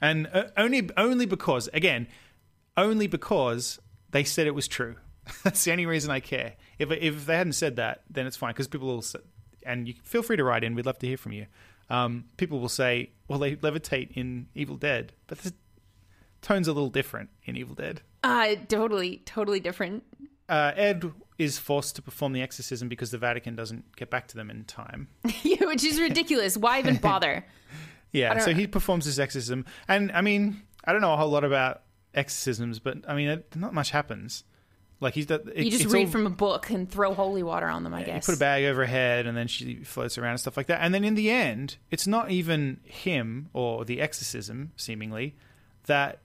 [0.00, 2.06] and uh, only only because again,
[2.76, 3.78] only because
[4.10, 4.96] they said it was true.
[5.44, 6.54] That's the only reason I care.
[6.78, 9.04] If if they hadn't said that, then it's fine because people will.
[9.64, 10.74] And you feel free to write in.
[10.74, 11.46] We'd love to hear from you.
[11.92, 15.52] Um, people will say, well, they levitate in Evil Dead, but the
[16.40, 18.00] tone's a little different in Evil Dead.
[18.24, 20.02] uh totally totally different.
[20.48, 24.36] uh, Ed is forced to perform the exorcism because the Vatican doesn't get back to
[24.36, 25.08] them in time.
[25.42, 26.56] which is ridiculous.
[26.56, 27.44] Why even bother?
[28.12, 31.44] Yeah, so he performs this exorcism, and I mean, I don't know a whole lot
[31.44, 31.82] about
[32.14, 34.44] exorcisms, but I mean, it, not much happens.
[35.02, 37.66] Like he's it, You just it's read all- from a book and throw holy water
[37.66, 38.24] on them, I You guess.
[38.26, 40.80] put a bag over her head, and then she floats around and stuff like that.
[40.80, 45.34] And then in the end, it's not even him or the exorcism, seemingly,
[45.86, 46.20] that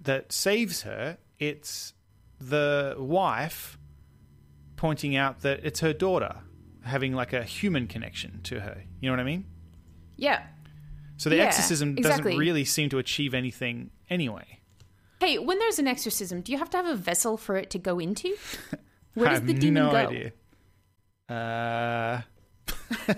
[0.00, 1.18] that saves her.
[1.38, 1.94] It's
[2.40, 3.78] the wife
[4.76, 6.36] pointing out that it's her daughter
[6.84, 8.82] having like a human connection to her.
[9.00, 9.44] You know what I mean?
[10.16, 10.42] yeah.
[11.16, 12.22] So the Yeah, exorcism exactly.
[12.32, 14.57] doesn't really seem to achieve anything anyway.
[15.20, 17.78] Hey, when there's an exorcism, do you have to have a vessel for it to
[17.78, 18.36] go into?
[19.14, 19.96] Where does the demon no go?
[19.96, 20.32] idea.
[21.28, 22.20] Uh,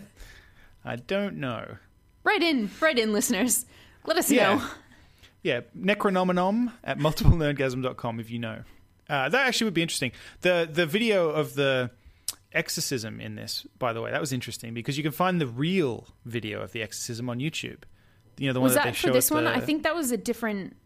[0.84, 1.76] I don't know.
[2.24, 3.66] Right in, right in, listeners.
[4.06, 4.54] Let us Yeah.
[4.56, 4.64] know.
[5.42, 8.62] Yeah, Necronomenom at multiplenerdgasm.com if you know.
[9.08, 10.12] Uh, that actually would be interesting.
[10.42, 11.90] The the video of the
[12.52, 16.06] exorcism in this, by the way, that was interesting because you can find the real
[16.26, 17.82] video of the exorcism on YouTube.
[18.38, 19.44] You know the Was one that, that they for show this one?
[19.44, 20.76] the- I think that was a different.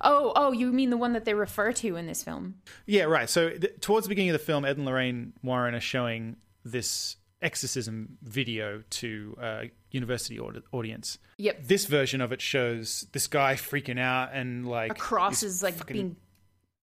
[0.00, 2.56] Oh, oh, you mean the one that they refer to in this film?
[2.86, 3.28] Yeah, right.
[3.30, 7.16] So th- towards the beginning of the film, Ed and Lorraine Warren are showing this
[7.40, 11.18] exorcism video to a university aud- audience.
[11.38, 11.64] Yep.
[11.64, 15.74] This version of it shows this guy freaking out and like A cross is like
[15.74, 16.16] fucking- being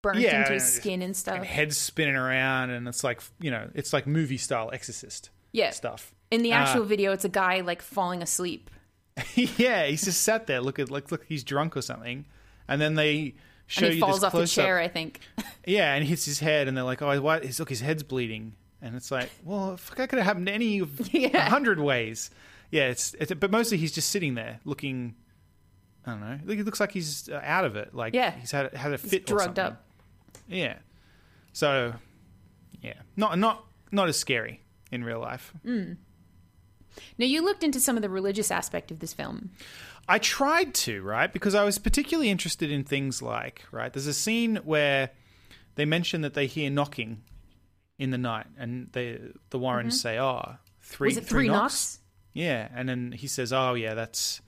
[0.03, 1.37] burnt Yeah, into his skin and stuff.
[1.37, 5.71] and heads spinning around, and it's like you know, it's like movie style Exorcist yeah.
[5.71, 6.15] stuff.
[6.31, 8.71] In the actual Uh, video, it's a guy like falling asleep.
[9.35, 12.25] yeah, he's just sat there, look at like look, he's drunk or something,
[12.69, 13.35] and then they
[13.67, 15.21] show And he you falls this off the chair, I think.
[15.67, 17.43] Yeah, and hits his head, and they're like, "Oh, what?
[17.43, 20.81] His, look, his head's bleeding." And it's like, well, fuck, that could have happened any
[20.81, 21.49] of a Yeah.
[21.49, 22.31] hundred ways.
[22.71, 25.15] Yeah, it's, it's but mostly he's just sitting there looking.
[26.07, 26.39] I don't know.
[26.53, 27.95] It looks like he's uh, out of it.
[27.95, 28.33] Like Yeah.
[28.33, 29.87] he's had had a fit or drugged up.
[30.47, 30.75] Yeah.
[31.55, 31.95] So,
[32.83, 34.61] yeah, not not not as scary
[34.93, 35.51] in real life.
[35.65, 35.97] Mm.
[37.17, 39.51] Now, you looked into some of the religious aspect of this film.
[40.09, 41.33] I tried to, right?
[41.33, 43.93] Because I was particularly interested in things like, right?
[43.93, 45.11] There's a scene where
[45.77, 47.23] they mention that they hear knocking
[47.99, 51.17] in the night, and they the Warrens say, "Oh, three, Mm-hmm.
[51.17, 52.01] Was it three knocks?
[52.33, 54.41] Yeah, and then he says, "Oh, yeah, that's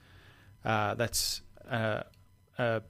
[0.65, 1.41] uh, that's
[1.71, 2.03] uh,
[2.59, 2.81] uh,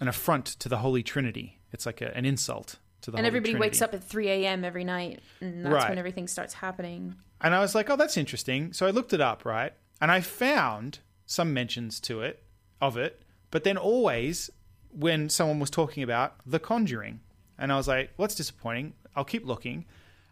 [0.00, 1.58] an affront to the Holy Trinity.
[1.72, 3.68] It's like a, an insult to the and Holy everybody Trinity.
[3.68, 4.64] wakes up at 3 a.m.
[4.64, 5.88] every night, and that's Right.
[5.88, 7.14] when everything starts happening.
[7.40, 8.72] And I was like, oh, that's interesting.
[8.72, 9.72] So I looked it up, right?
[10.00, 12.42] And I found some mentions to it,
[12.80, 14.50] of it, but then always
[14.90, 17.20] when someone was talking about The Conjuring.
[17.58, 18.94] And I was like, well, that's disappointing.
[19.16, 19.84] I'll keep looking.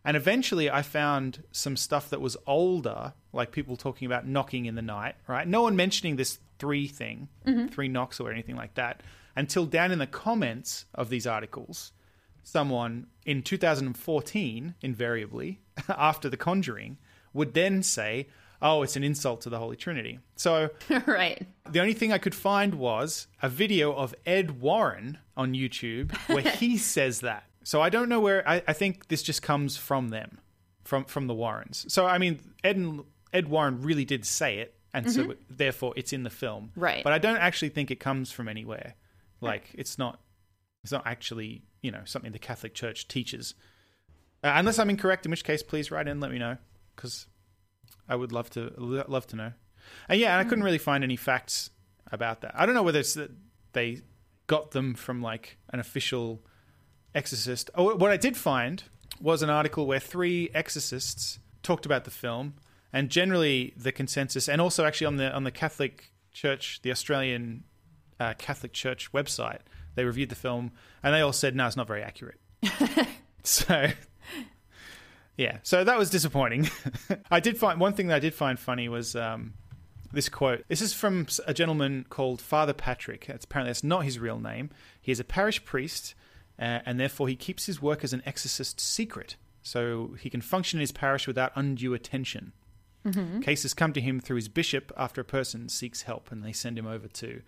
[0.04, 4.74] And eventually I found some stuff that was older, like people talking about knocking in
[4.74, 5.46] the night, right?
[5.46, 7.68] No one mentioning this three thing, mm-hmm.
[7.68, 9.02] three knocks or anything like that,
[9.36, 11.92] until down in the comments of these articles
[12.42, 16.98] someone in 2014, invariably, after The Conjuring,
[17.32, 18.28] would then say,
[18.62, 20.20] oh, it's an insult to the Holy Trinity.
[20.36, 20.70] So
[21.06, 21.46] right.
[21.70, 26.42] the only thing I could find was a video of Ed Warren on YouTube where
[26.42, 27.44] he says that.
[27.64, 30.38] So I don't know where, I, I think this just comes from them,
[30.84, 31.84] from, from the Warrens.
[31.88, 36.12] So, I mean, Ed, and, Ed Warren really did say it, and so therefore it's
[36.12, 36.70] in the film.
[36.76, 37.02] Right.
[37.02, 38.94] But I don't actually think it comes from anywhere.
[39.40, 40.20] Like, it's not
[40.82, 43.54] it's not actually, you know, something the Catholic Church teaches.
[44.42, 46.56] Uh, unless I'm incorrect, in which case, please write in and let me know,
[46.96, 47.26] because
[48.08, 49.52] I would love to love to know.
[50.08, 51.70] And yeah, and I couldn't really find any facts
[52.10, 52.52] about that.
[52.54, 53.30] I don't know whether it's that
[53.72, 54.02] they
[54.46, 56.42] got them from like an official
[57.14, 57.70] exorcist.
[57.74, 58.84] Oh, what I did find
[59.20, 62.54] was an article where three exorcists talked about the film,
[62.92, 67.64] and generally the consensus, and also actually on the on the Catholic Church, the Australian
[68.18, 69.60] uh, Catholic Church website,
[69.94, 72.40] they reviewed the film, and they all said, "No, it's not very accurate."
[73.42, 73.88] so,
[75.42, 76.70] yeah, so that was disappointing.
[77.30, 79.54] I did find one thing that I did find funny was um,
[80.12, 80.64] this quote.
[80.68, 83.28] This is from a gentleman called Father Patrick.
[83.28, 84.70] It's, apparently, that's not his real name.
[85.00, 86.14] He is a parish priest,
[86.60, 90.78] uh, and therefore he keeps his work as an exorcist secret, so he can function
[90.78, 92.52] in his parish without undue attention.
[93.42, 96.78] Cases come to him through his bishop after a person seeks help, and they send
[96.78, 97.42] him over to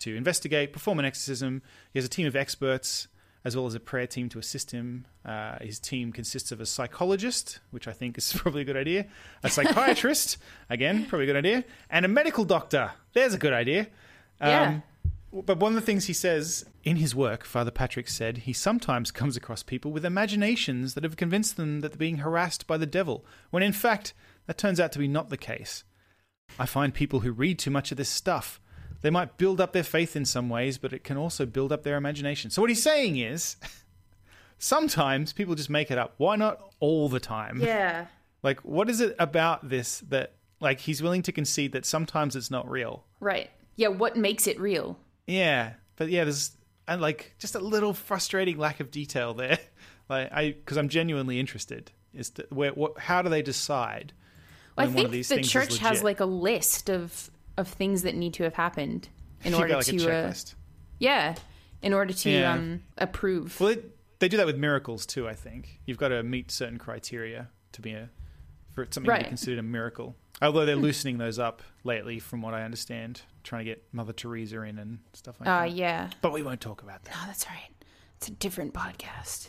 [0.00, 1.62] to investigate, perform an exorcism.
[1.92, 3.06] He has a team of experts
[3.44, 5.06] as well as a prayer team to assist him.
[5.24, 9.06] Uh, his team consists of a psychologist, which I think is probably a good idea,
[9.42, 10.38] a psychiatrist,
[10.70, 12.92] again, probably a good idea, and a medical doctor.
[13.12, 13.88] There's a good idea.
[14.40, 14.80] Yeah.
[15.32, 19.10] But one of the things he says in his work, Father Patrick said, he sometimes
[19.10, 22.86] comes across people with imaginations that have convinced them that they're being harassed by the
[22.86, 24.14] devil, when in fact,
[24.46, 25.82] that turns out to be not the case.
[26.58, 28.60] I find people who read too much of this stuff.
[29.04, 31.82] They might build up their faith in some ways, but it can also build up
[31.82, 32.50] their imagination.
[32.50, 33.56] So, what he's saying is
[34.58, 36.14] sometimes people just make it up.
[36.16, 37.60] Why not all the time?
[37.60, 38.06] Yeah.
[38.42, 42.50] Like, what is it about this that, like, he's willing to concede that sometimes it's
[42.50, 43.04] not real?
[43.20, 43.50] Right.
[43.76, 43.88] Yeah.
[43.88, 44.98] What makes it real?
[45.26, 46.52] Yeah, but yeah, there's
[46.88, 49.58] and like just a little frustrating lack of detail there.
[50.06, 51.90] Like I, because I'm genuinely interested.
[52.12, 52.98] Is to, where what?
[52.98, 54.12] How do they decide?
[54.76, 58.02] Well, I when one of think the church has like a list of of things
[58.02, 59.08] that need to have happened
[59.42, 60.32] in You've order like a to uh,
[60.98, 61.34] yeah,
[61.82, 62.52] in order to Yeah.
[62.52, 63.60] um approve.
[63.60, 65.28] Well, it, they do that with miracles too.
[65.28, 68.08] I think you've got to meet certain criteria to be a
[68.72, 69.22] for something to Right.
[69.22, 70.16] be considered a miracle.
[70.42, 74.62] Although they're loosening those up lately, from what I understand, trying to get Mother Teresa
[74.62, 75.70] in and stuff like Uh that.
[75.72, 76.10] yeah.
[76.22, 77.14] But we won't talk about that.
[77.16, 77.70] Oh, that's right.
[78.16, 79.48] It's a different podcast.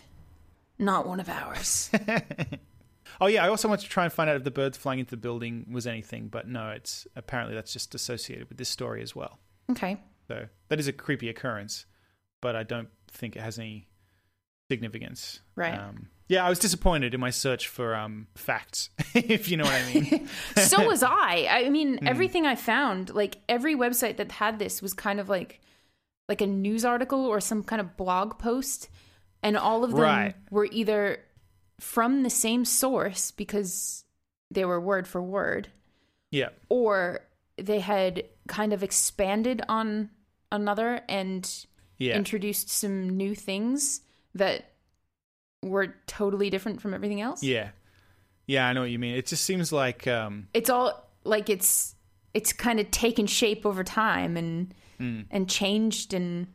[0.78, 1.90] Not one of ours.
[3.22, 5.12] Oh yeah, I also want to try and find out if the birds flying into
[5.12, 9.16] the building was anything, but no, it's apparently that's just associated with this story as
[9.16, 9.40] well.
[9.72, 9.98] okay.
[10.28, 11.86] So that is a creepy occurrence,
[12.42, 13.88] but I don't think it has any
[14.72, 15.40] significance.
[15.56, 15.78] Right.
[15.78, 19.74] Um, yeah, I was disappointed in my search for um, facts, if you know what
[19.76, 20.28] I mean.
[20.58, 21.48] so was I.
[21.50, 22.08] I mean, Hmm.
[22.08, 25.62] everything I found, like every website that had this was kind of like
[26.28, 28.90] like a news article or some kind of blog post
[29.44, 30.36] and all of them Right.
[30.50, 31.20] were either
[31.80, 34.04] from the same source because
[34.52, 35.70] they were word for word
[36.32, 37.22] yeah, or
[37.58, 40.10] they had kind of expanded on
[40.52, 41.66] another and
[41.98, 44.02] yeah, introduced some new things
[44.34, 44.74] that
[45.62, 47.42] were totally different from everything else.
[47.42, 47.70] yeah,
[48.48, 48.68] yeah.
[48.68, 49.16] I know what you mean.
[49.16, 51.96] It just seems like um, It's all like it's
[52.34, 54.74] it's kind of taken shape over time and
[55.32, 56.48] and changed and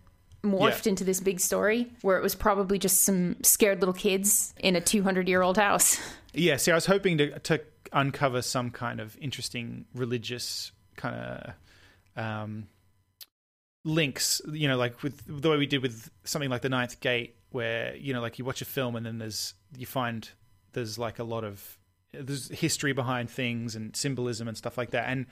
[0.43, 0.91] morphed Yeah.
[0.91, 4.81] into this big story where it was probably just some scared little kids in a
[4.81, 5.99] 200 year old house.
[6.33, 7.61] Yeah, see, I was hoping to to
[7.93, 11.55] uncover some kind of interesting religious kind of
[12.17, 12.69] um,
[13.85, 14.41] links.
[14.53, 17.97] You know, like with the way we did with something like the Ninth Gate, where
[17.97, 20.29] you know, like you watch a film and then there's you find
[20.73, 21.79] there's like a lot of
[22.13, 25.09] there's history behind things and symbolism and stuff like that.
[25.09, 25.27] And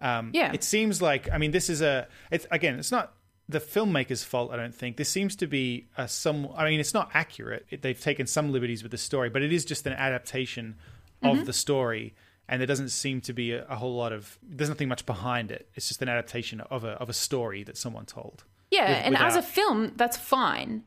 [0.00, 0.52] um, Yeah.
[0.52, 3.14] it seems like I mean, this is a it's again, it's not
[3.48, 4.50] the filmmaker's fault.
[4.52, 6.48] I don't think this seems to be a some.
[6.56, 7.66] I mean, it's not accurate.
[7.70, 10.76] It, they've taken some liberties with the story, but it is just an adaptation
[11.22, 12.14] of the story.
[12.48, 15.50] and there doesn't seem to be a, a whole lot of there's nothing much behind
[15.50, 15.68] it.
[15.74, 18.44] It's just an adaptation of a of a story that someone told.
[18.70, 20.82] Yeah, With- and as a film, that's fine.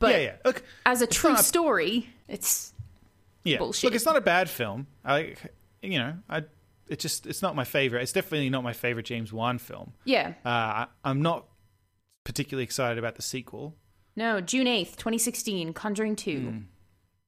[0.00, 0.36] But yeah, yeah.
[0.44, 2.72] Look, as a true a- story, it's
[3.44, 3.58] yeah.
[3.58, 3.84] bullshit.
[3.84, 4.86] Look, it's not a bad film.
[5.04, 5.34] I,
[5.82, 6.44] you know, I.
[6.88, 8.02] It just it's not my favorite.
[8.02, 9.92] It's definitely not my favorite James Wan film.
[10.04, 10.34] yeah.
[10.44, 11.46] Uh, I, I'm not
[12.24, 13.76] particularly excited about the sequel.
[14.16, 16.62] No, June 8th, 2016, Conjuring 2.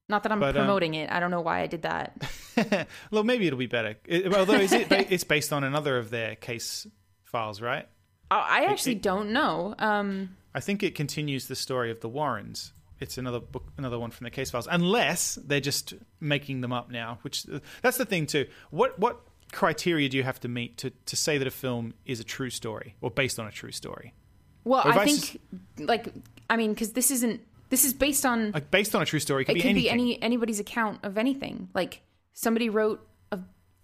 [0.09, 0.39] Not that I'm.
[0.39, 1.11] But, um, promoting it.
[1.11, 2.87] I don't know why I did that.
[3.11, 3.97] well, maybe it'll be better.
[4.05, 6.87] It- although is it, it's based on another of their case
[7.25, 7.87] files, right?
[8.31, 9.75] I I actually it- don't know.
[9.79, 12.71] Um, I think it continues the story of the Warrens.
[12.99, 16.89] It's another book, another one from the case files, unless they're just making them up
[16.89, 17.19] now.
[17.21, 17.43] Which
[17.81, 18.47] that's the thing too.
[18.71, 19.19] What what
[19.51, 22.49] criteria do you have to meet to, to say that a film is a true
[22.49, 24.13] story or based on a true story?
[24.67, 25.39] Well, I I think,
[25.79, 26.13] like,
[26.49, 29.43] I mean, because this isn't, this is based on, Like based on a true story,
[29.43, 31.69] it could it be could be any anybody's account of anything.
[31.73, 32.01] Like,
[32.33, 33.39] somebody wrote a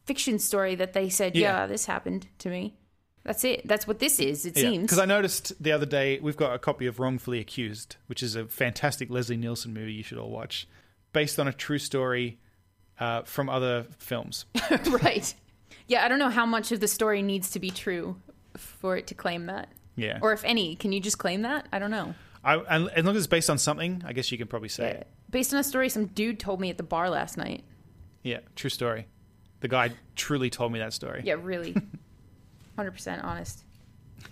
[0.06, 1.62] fiction story that they said, Yeah.
[1.62, 2.76] yeah, this happened to me.
[3.24, 3.66] That's it.
[3.66, 4.84] That's what this is, it seems.
[4.84, 8.36] Because I noticed the other day we've got a copy of Wrongfully Accused, which is
[8.36, 10.68] a fantastic Leslie Nielsen movie you should all watch,
[11.14, 12.38] based on a true story
[13.00, 14.46] uh, from other films.
[14.90, 15.34] right.
[15.88, 18.18] Yeah, I don't know how much of the story needs to be true
[18.58, 19.70] for it to claim that.
[19.96, 20.20] Yeah.
[20.22, 21.68] Or if any, can you just claim that?
[21.72, 22.16] I don't know.
[22.44, 24.90] I, and as long as it's based on something, I guess you can probably say
[24.92, 25.08] it.
[25.30, 27.64] Based on a story some dude told me at the bar last night.
[28.22, 29.08] Yeah, true story.
[29.62, 31.22] The guy truly told me that story.
[31.24, 31.76] Yeah, really.
[32.78, 33.64] 100% honest.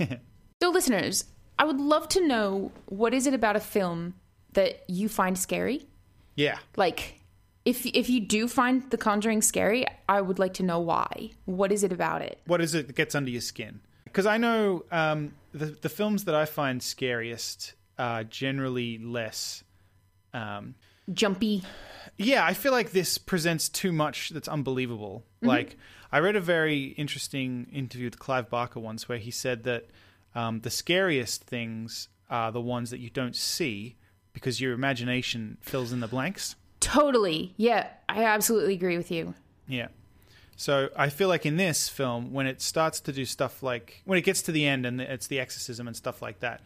[0.61, 1.25] so, listeners,
[1.57, 4.15] I would love to know what is it about a film
[4.53, 5.87] that you find scary?
[6.35, 6.57] Yeah.
[6.75, 7.21] Like,
[7.65, 11.31] if if you do find The Conjuring scary, I would like to know why.
[11.45, 12.39] What is it about it?
[12.45, 13.81] What is it that gets under your skin?
[14.11, 19.63] Because I know um, the the films that I find scariest are generally less.
[20.33, 20.75] Um,
[21.13, 21.63] Jumpy.
[22.17, 25.23] yeah, I feel like this presents too much that's unbelievable.
[25.41, 25.77] Like
[26.11, 29.87] I read a very interesting interview with Clive Barker once where he said that
[30.35, 33.97] um, the scariest things are the ones that you don't see
[34.33, 36.55] because your imagination fills in the blanks.
[36.79, 37.53] Totally.
[37.57, 39.33] Yeah, I absolutely agree with you.
[39.67, 39.87] Yeah.
[40.61, 44.19] So I feel like in this film, when it starts to do stuff like when
[44.19, 46.61] it gets to the end and it's the exorcism and stuff like that,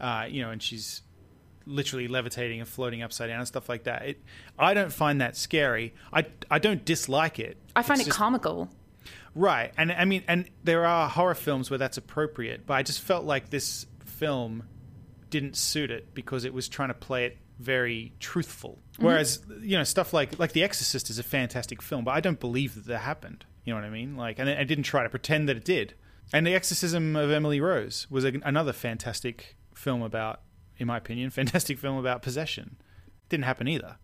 [0.00, 1.02] uh, you know, and she's
[1.66, 4.02] literally levitating and floating upside down and stuff like that.
[4.02, 4.22] It,
[4.56, 5.94] I don't find that scary.
[6.12, 7.56] I, I don't dislike it.
[7.74, 8.70] I find It's it just- comical.
[9.34, 9.72] Right.
[9.76, 13.24] And I mean, and there are horror films where that's appropriate, but I just felt
[13.24, 14.62] like this film
[15.28, 18.78] didn't suit it because it was trying to play it very truthful.
[18.94, 19.04] Mm-hmm.
[19.04, 22.40] Whereas, you know, stuff like like The Exorcist is a fantastic film, but I don't
[22.40, 23.44] believe that that happened.
[23.64, 24.16] You know what I mean?
[24.16, 25.94] Like, and I didn't try to pretend that it did.
[26.32, 30.40] And The Exorcism of Emily Rose was a, another fantastic film about,
[30.78, 32.76] in my opinion, fantastic film about possession.
[33.28, 33.96] Didn't happen either.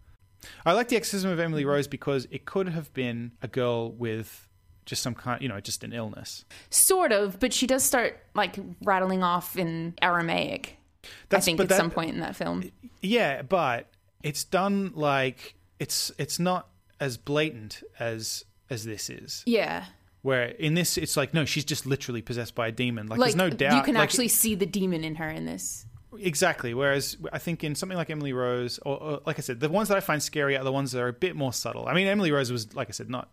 [0.64, 4.48] I like The Exorcism of Emily Rose because it could have been a girl with
[4.84, 6.44] just some kind, you know, just an illness.
[6.70, 10.75] Sort of, but she does start like rattling off in Aramaic.
[11.06, 12.70] I That's- think at that- some point in that film.
[13.00, 13.88] Yeah, but
[14.22, 16.68] it's done like it's it's not
[17.00, 19.42] as blatant as as this is.
[19.46, 19.84] Yeah.
[20.22, 23.06] Where in this it's like no, she's just literally possessed by a demon.
[23.06, 25.44] Like, Like there's no doubt you can like, actually see the demon in her in
[25.46, 25.86] this.
[26.18, 26.74] exactly.
[26.74, 29.88] Whereas I think in something like Emily Rose, or, or like I said, the ones
[29.88, 31.86] that I find scary are the ones that are a bit more subtle.
[31.86, 33.30] I mean, Emily Rose was like I said, not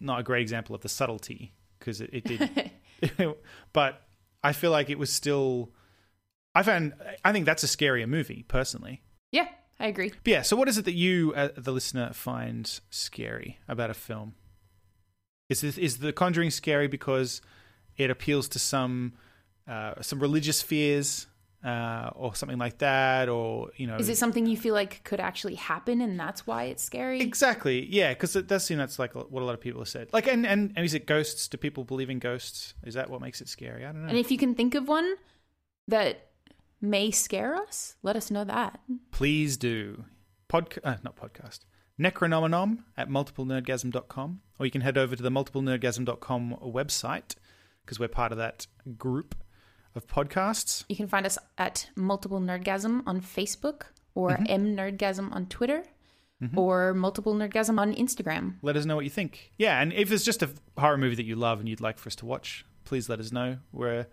[0.00, 2.70] not a great example of the subtlety because it, it did,
[3.72, 4.02] but
[4.42, 5.70] I feel like it was still.
[6.54, 6.94] I found
[7.24, 9.02] I think that's a scarier movie personally.
[9.32, 10.10] Yeah, I agree.
[10.10, 13.94] But yeah, so what is it that you, uh, the listener, find scary about a
[13.94, 14.34] film?
[15.48, 17.40] Is this, is The Conjuring scary because
[17.96, 19.14] it appeals to some
[19.66, 21.26] uh, some religious fears
[21.64, 23.96] uh, or something like that, or you know?
[23.96, 27.20] Is it something you feel like could actually happen and that's why it's scary?
[27.20, 27.86] exactly?
[27.86, 30.08] Yeah, because it does seem that's like what a lot of people have said.
[30.12, 31.48] Like, and, and and is it ghosts?
[31.48, 32.74] Do people believe in ghosts?
[32.84, 33.84] Is that what makes it scary?
[33.84, 34.08] I don't know.
[34.08, 35.14] And if you can think of one
[35.88, 36.27] that
[36.80, 38.80] may scare us, let us know that.
[39.10, 40.04] please do.
[40.48, 41.60] Podca- uh, not podcast.
[42.00, 47.34] Necronominom at multiplenerdgasm.com or you can head over to the multiplenerdgasm.com website
[47.84, 48.66] because we're part of that
[48.96, 49.34] group
[49.94, 50.84] of podcasts.
[50.88, 53.82] You can find us at Multiple Nerdgasm on Facebook
[54.14, 54.44] or Mm-hmm.
[54.48, 55.84] M Nerdgasm on Twitter
[56.54, 58.54] or Multiple Nerdgasm on Instagram.
[58.62, 59.52] let us know what you think.
[59.58, 62.08] Yeah and if it's just a horror movie that you love and you'd like for
[62.08, 63.58] us to watch please let us know.
[63.72, 64.06] We're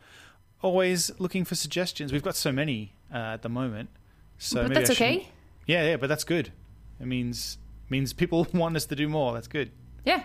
[0.65, 3.89] always looking for suggestions we've got so many uh, at the moment
[4.37, 5.27] so but that's okay.
[5.67, 6.51] yeah yeah but that's good
[6.99, 7.57] it means
[7.89, 9.71] means people want us to do more that's good
[10.05, 10.23] Yeah.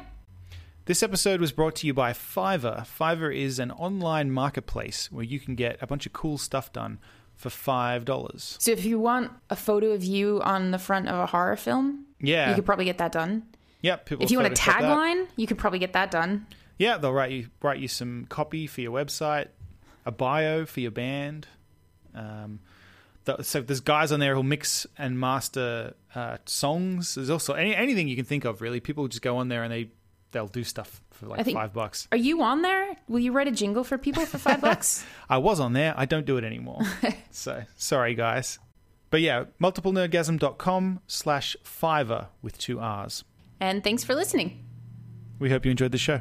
[0.86, 2.84] This episode was brought to you by Fiverr.
[2.98, 6.98] Fiverr is an online marketplace where you can get a bunch of cool stuff done
[7.36, 8.60] for $5.
[8.60, 12.06] So if you want a photo of you on the front of a horror film,
[12.20, 12.48] Yeah.
[12.48, 13.44] you could probably get that done.
[13.82, 14.06] Yep.
[14.06, 16.46] People if you want a tagline, you could probably get that done.
[16.78, 19.48] Yeah, they'll write you write you some copy for your website,
[20.06, 21.46] a bio for your band.
[22.14, 22.60] Um,
[23.26, 27.14] th- so there's guys on there who'll mix and master uh, songs.
[27.14, 28.60] There's also any, anything you can think of.
[28.60, 29.90] Really, people just go on there and they
[30.32, 32.08] they'll do stuff for like think- five bucks.
[32.12, 32.96] Are you on there?
[33.08, 35.04] Will you write a jingle for people for five bucks?
[35.28, 35.94] I was on there.
[35.96, 36.80] I don't do it anymore.
[37.30, 38.58] so sorry, guys.
[39.10, 43.24] But yeah, multiplenerdgasm.com slash Fiverr with two R's.
[43.58, 44.64] And thanks for listening.
[45.40, 46.20] We hope you enjoyed the show.